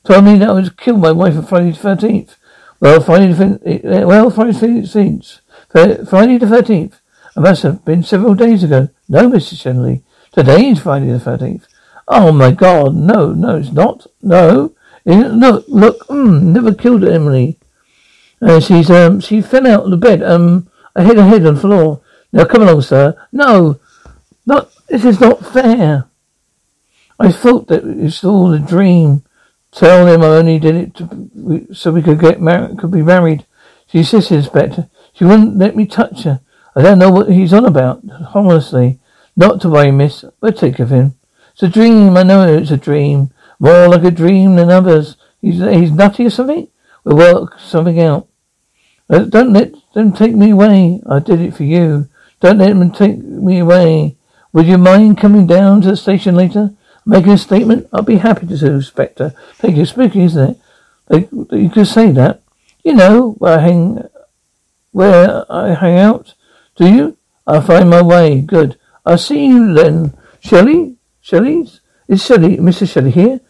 told 0.03 0.25
me 0.25 0.39
that 0.39 0.49
I 0.49 0.53
was 0.53 0.71
killed 0.71 1.01
my 1.01 1.13
wife 1.13 1.37
on 1.37 1.47
Friday 1.47 1.71
the 1.71 1.77
thirteenth. 1.77 2.37
Well, 2.81 3.01
Friday 3.01 3.33
the 3.33 4.05
well 4.09 4.31
Friday 4.31 4.53
the 4.53 4.87
thirteenth. 4.87 5.41
Friday 6.09 6.39
the 6.39 6.49
thirteenth. 6.49 7.01
It 7.37 7.41
must 7.41 7.63
have 7.63 7.85
been 7.85 8.03
several 8.03 8.35
days 8.35 8.65
ago. 8.65 8.89
No, 9.09 9.29
Mr. 9.29 9.55
Shenley. 9.55 10.03
Today 10.33 10.71
is 10.71 10.81
Friday 10.81 11.13
the 11.13 11.21
thirteenth. 11.21 11.69
Oh 12.09 12.33
my 12.33 12.51
God! 12.51 12.97
No, 12.97 13.33
no, 13.33 13.59
it's 13.59 13.71
not. 13.71 14.07
No, 14.23 14.75
it, 15.05 15.15
look, 15.15 15.65
look. 15.69 15.99
Mm, 16.09 16.43
never 16.55 16.75
killed 16.75 17.05
Emily. 17.05 17.59
Uh, 18.43 18.59
she's 18.59 18.91
um, 18.91 19.21
she 19.21 19.43
fell 19.43 19.67
out 19.67 19.85
of 19.85 19.91
the 19.91 19.97
bed. 19.97 20.23
Um, 20.23 20.69
I 20.97 21.05
hit 21.05 21.19
her 21.19 21.29
head 21.29 21.47
on 21.47 21.55
the 21.55 21.61
floor. 21.61 22.01
Now 22.33 22.45
come 22.45 22.63
along, 22.63 22.83
sir. 22.83 23.17
No, 23.33 23.81
not. 24.47 24.71
This 24.89 25.05
is 25.05 25.21
not 25.21 25.45
fair. 25.45 26.07
I 27.19 27.31
thought 27.31 27.69
that 27.69 27.85
it 27.85 27.97
was 27.97 28.25
all 28.25 28.53
a 28.53 28.59
dream. 28.59 29.25
Tell 29.73 30.07
him 30.07 30.23
I 30.23 30.27
only 30.27 30.59
did 30.59 30.75
it 30.75 30.95
to, 30.97 31.75
so 31.75 31.93
we 31.93 32.03
could 32.03 32.19
get 32.19 32.41
married, 32.41 32.79
could 32.79 32.91
be 32.91 33.03
married. 33.03 33.47
She 33.87 33.99
insisted, 33.99 34.37
Inspector. 34.37 34.89
She 35.13 35.25
wouldn't 35.25 35.59
let 35.59 35.77
me 35.77 35.87
touch 35.87 36.23
her. 36.25 36.41
I 36.75 36.83
don't 36.83 36.99
know 36.99 37.11
what 37.11 37.31
he's 37.31 37.53
on 37.53 37.67
about. 37.67 38.03
Honestly, 38.35 38.99
not 39.37 39.61
to 39.61 39.69
worry, 39.69 39.91
Miss. 39.91 40.25
We'll 40.41 40.53
take 40.53 40.79
of 40.79 40.91
him. 40.91 41.15
It's 41.53 41.63
a 41.63 41.69
dream. 41.69 42.17
I 42.17 42.23
know 42.23 42.43
it's 42.47 42.71
a 42.71 42.77
dream. 42.77 43.31
More 43.59 43.89
like 43.89 44.05
a 44.05 44.11
dream 44.11 44.57
than 44.57 44.71
others. 44.71 45.17
He's 45.41 45.59
he's 45.59 45.91
nutty 45.91 46.27
or 46.27 46.31
something. 46.31 46.69
We'll 47.05 47.17
work 47.17 47.59
something 47.59 48.01
out. 48.01 48.29
Uh, 49.09 49.25
don't 49.25 49.53
let 49.53 49.73
them 49.95 50.13
take 50.13 50.35
me 50.35 50.51
away. 50.51 51.01
I 51.09 51.19
did 51.19 51.41
it 51.41 51.55
for 51.55 51.65
you. 51.65 52.09
Don't 52.41 52.59
let 52.59 52.69
them 52.69 52.91
take 52.91 53.19
me 53.19 53.59
away. 53.59 54.17
Would 54.53 54.67
you 54.67 54.79
mind 54.79 55.19
coming 55.19 55.47
down 55.47 55.83
to 55.83 55.91
the 55.91 55.97
station 55.97 56.35
later? 56.35 56.75
Making 57.07 57.33
a 57.33 57.39
statement? 57.39 57.89
I'll 57.93 58.03
be 58.03 58.17
happy 58.17 58.47
to 58.47 58.67
Inspector. 58.67 59.35
Thank 59.55 59.77
you. 59.77 59.87
Spooky, 59.87 60.23
isn't 60.23 60.57
it? 61.11 61.29
You 61.33 61.71
could 61.71 61.87
say 61.87 62.11
that. 62.13 62.43
You 62.83 62.95
know 62.95 63.33
where 63.33 63.59
I 63.59 63.63
hang, 63.63 64.09
where 64.93 65.45
I 65.53 65.75
hang 65.75 65.99
out. 65.99 66.35
Do 66.77 66.89
you? 66.89 67.17
I'll 67.47 67.63
find 67.63 67.91
my 67.91 68.03
way. 68.03 68.41
Good. 68.41 68.79
I'll 69.05 69.19
see 69.19 69.47
you 69.47 69.75
then. 69.75 70.17
Shelley? 70.41 70.97
Shelley's? 71.21 71.81
Is 72.09 72.25
Shelley, 72.25 72.57
Mr. 72.57 72.91
Shelley 72.91 73.11
here? 73.11 73.41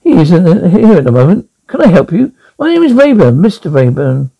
He 0.00 0.12
isn't 0.12 0.70
here 0.70 0.96
at 0.96 1.04
the 1.04 1.12
moment. 1.12 1.48
Can 1.66 1.80
I 1.80 1.86
help 1.88 2.12
you? 2.12 2.32
My 2.58 2.72
name 2.72 2.82
is 2.82 2.92
Rayburn, 2.92 3.36
Mr. 3.36 3.72
Rayburn. 3.72 4.30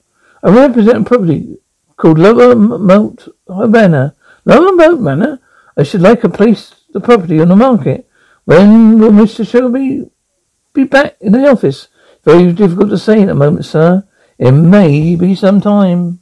I 0.42 0.50
represent 0.50 0.98
a 0.98 1.04
property 1.04 1.58
called 1.96 2.18
Lower 2.18 2.54
Moat 2.54 3.28
Manor. 3.68 4.14
Lower 4.44 4.72
Moat 4.72 5.00
Manor? 5.00 5.40
I 5.76 5.82
should 5.82 6.00
like 6.00 6.20
to 6.22 6.28
place 6.28 6.74
the 6.92 7.00
property 7.00 7.40
on 7.40 7.48
the 7.48 7.56
market. 7.56 8.08
When 8.44 8.98
will 8.98 9.10
Mr. 9.10 9.46
Shelby 9.46 10.10
be 10.72 10.84
back 10.84 11.16
in 11.20 11.32
the 11.32 11.48
office? 11.48 11.88
Very 12.24 12.52
difficult 12.52 12.90
to 12.90 12.98
say 12.98 13.22
at 13.22 13.28
the 13.28 13.34
moment, 13.34 13.64
sir. 13.64 14.04
It 14.38 14.52
may 14.52 15.14
be 15.14 15.34
some 15.34 15.60
time. 15.60 16.21